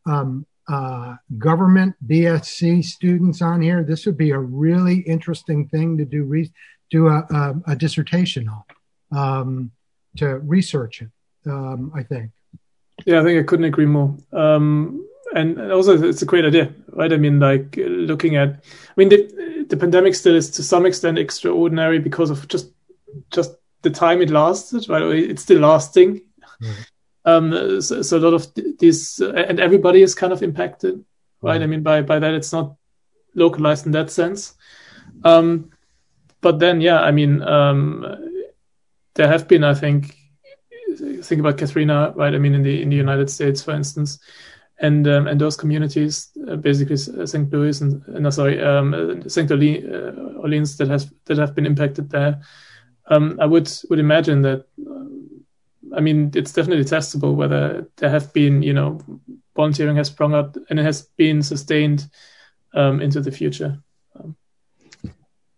[0.07, 3.83] um, uh, government BSc students on here.
[3.83, 6.53] This would be a really interesting thing to do re-
[6.91, 9.71] do a, a, a, dissertation on um,
[10.19, 11.11] to research it.
[11.47, 12.31] Um, I think.
[13.05, 14.17] Yeah, I think I couldn't agree more.
[14.33, 17.13] Um, and also, it's a great idea, right?
[17.13, 21.19] I mean, like looking at, I mean, the, the pandemic still is to some extent
[21.19, 22.71] extraordinary because of just
[23.31, 25.03] just the time it lasted, right?
[25.03, 26.23] It's still lasting.
[26.63, 26.75] Mm.
[27.25, 28.47] Um, so, so, a lot of
[28.79, 31.05] this, uh, and everybody is kind of impacted,
[31.41, 31.61] right?
[31.61, 31.65] Mm.
[31.65, 32.75] I mean, by by that, it's not
[33.35, 34.55] localized in that sense.
[35.25, 35.71] Um,
[36.41, 38.05] but then, yeah, I mean, um,
[39.15, 40.17] there have been, I think,
[41.23, 42.35] think about Katrina, right?
[42.35, 44.19] I mean, in the in the United States, for instance,
[44.79, 47.53] and um, and those communities, uh, basically St.
[47.53, 49.51] Louis and uh, no, sorry, um, St.
[49.51, 52.41] Orleans, uh, Orleans, that has that have been impacted there.
[53.07, 54.67] Um, I would would imagine that.
[55.95, 59.01] I mean, it's definitely testable whether there have been, you know,
[59.55, 62.09] volunteering has sprung up and it has been sustained
[62.75, 63.79] um, into the future.
[64.19, 64.37] Um,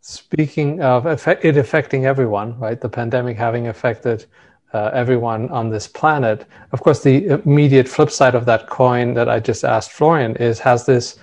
[0.01, 2.80] Speaking of it affecting everyone, right?
[2.80, 4.26] The pandemic having affected
[4.74, 6.47] uh, everyone on this planet.
[6.72, 10.59] Of course, the immediate flip side of that coin that I just asked Florian is:
[10.59, 11.18] Has this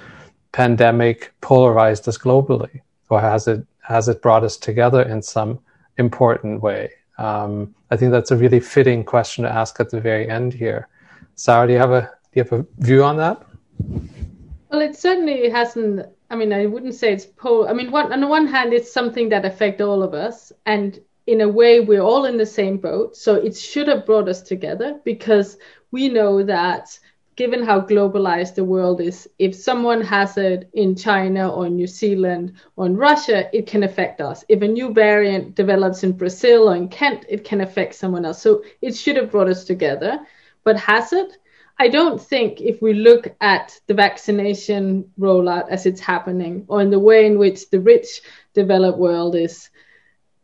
[0.51, 5.59] pandemic polarized us globally, or has it has it brought us together in some
[5.97, 6.89] important way?
[7.21, 10.87] Um, I think that's a really fitting question to ask at the very end here.
[11.35, 13.45] Sarah, do you have a do you have a view on that?
[14.69, 16.07] Well, it certainly hasn't.
[16.31, 17.67] I mean, I wouldn't say it's pol.
[17.67, 20.99] I mean, one, on the one hand, it's something that affects all of us, and
[21.27, 24.41] in a way we're all in the same boat so it should have brought us
[24.41, 25.57] together because
[25.91, 26.97] we know that
[27.35, 32.53] given how globalized the world is if someone has it in china or new zealand
[32.75, 34.43] or in russia it can affect us.
[34.49, 38.41] If a new variant develops in brazil or in kent it can affect someone else.
[38.41, 40.19] So it should have brought us together.
[40.63, 41.37] But has it?
[41.79, 46.91] I don't think if we look at the vaccination rollout as it's happening, or in
[46.91, 48.21] the way in which the rich
[48.53, 49.71] developed world is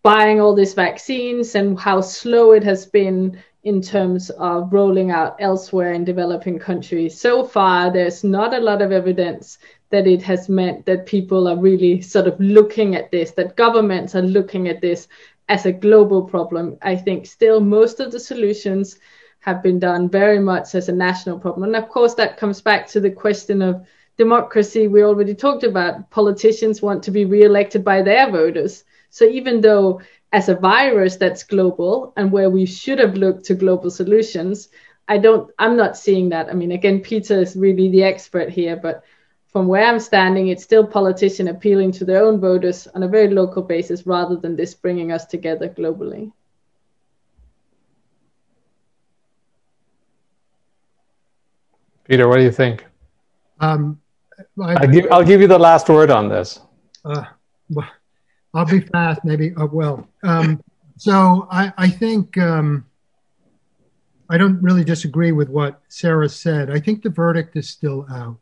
[0.01, 5.35] buying all these vaccines and how slow it has been in terms of rolling out
[5.39, 7.19] elsewhere in developing countries.
[7.19, 9.57] So far, there's not a lot of evidence
[9.89, 14.15] that it has meant that people are really sort of looking at this, that governments
[14.15, 15.09] are looking at this
[15.49, 16.77] as a global problem.
[16.81, 18.99] I think still most of the solutions
[19.41, 21.63] have been done very much as a national problem.
[21.63, 23.85] And of course, that comes back to the question of
[24.17, 26.09] democracy we already talked about.
[26.09, 28.85] Politicians want to be re-elected by their voters.
[29.09, 30.01] So even though
[30.31, 34.69] as a virus that's global and where we should have looked to global solutions,
[35.07, 36.49] I don't I'm not seeing that.
[36.49, 39.03] I mean again Peter is really the expert here, but
[39.47, 43.29] from where I'm standing, it's still politicians appealing to their own voters on a very
[43.29, 46.31] local basis rather than this bringing us together globally.
[52.03, 52.85] Peter, what do you think?
[53.59, 53.99] Um,
[54.61, 56.59] I, will give, I'll give you the last word on this.
[57.03, 57.23] Uh,
[57.69, 57.89] well,
[58.57, 59.53] I'll be fast, maybe.
[59.55, 60.63] Uh, well, um,
[60.97, 62.87] so I, I think um,
[64.31, 66.71] I don't really disagree with what Sarah said.
[66.71, 68.39] I think the verdict is still out.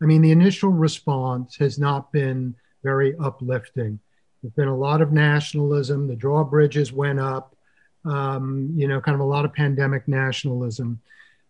[0.00, 2.54] I mean, the initial response has not been
[2.84, 3.98] very uplifting.
[4.40, 6.06] There's been a lot of nationalism.
[6.06, 7.56] The drawbridges went up.
[8.04, 11.00] Um, you know, kind of a lot of pandemic nationalism.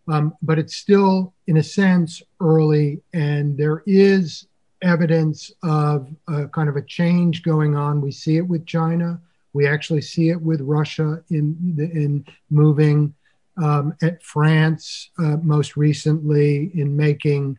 [0.07, 4.47] Um, but it's still, in a sense, early, and there is
[4.81, 8.01] evidence of a kind of a change going on.
[8.01, 9.19] We see it with China.
[9.53, 11.55] We actually see it with Russia in
[11.93, 13.13] in moving
[13.57, 17.57] um, at France uh, most recently in making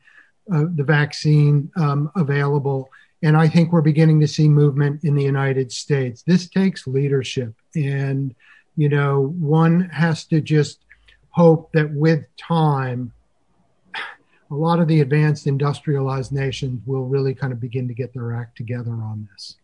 [0.52, 2.90] uh, the vaccine um, available.
[3.22, 6.22] And I think we're beginning to see movement in the United States.
[6.22, 7.54] This takes leadership.
[7.74, 8.34] And,
[8.76, 10.84] you know, one has to just
[11.30, 13.12] hope that with time,
[14.50, 18.34] a lot of the advanced industrialized nations will really kind of begin to get their
[18.34, 19.56] act together on this.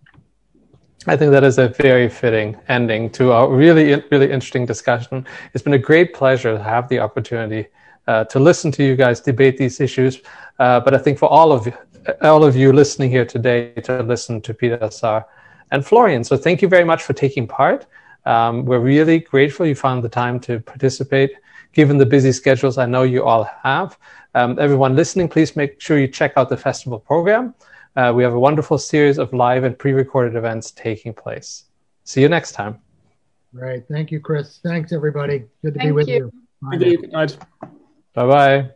[1.07, 5.26] I think that is a very fitting ending to a really, really interesting discussion.
[5.53, 7.66] It's been a great pleasure to have the opportunity
[8.07, 10.20] uh, to listen to you guys debate these issues.
[10.59, 11.74] Uh, but I think for all of you,
[12.22, 15.26] all of you listening here today, to listen to Peter Assar
[15.70, 16.24] and Florian.
[16.24, 17.87] So thank you very much for taking part.
[18.26, 21.32] Um, we're really grateful you found the time to participate,
[21.75, 23.99] given the busy schedules I know you all have.
[24.35, 27.55] Um, everyone listening, please make sure you check out the festival program.
[27.97, 31.64] Uh, we have a wonderful series of live and pre recorded events taking place.
[32.05, 32.79] See you next time.
[33.53, 33.85] Right.
[33.89, 34.59] Thank you, Chris.
[34.64, 35.45] Thanks, everybody.
[35.62, 36.33] Good to Thank be with you.
[36.72, 36.79] you.
[36.79, 37.39] Good night.
[38.14, 38.70] Bye bye.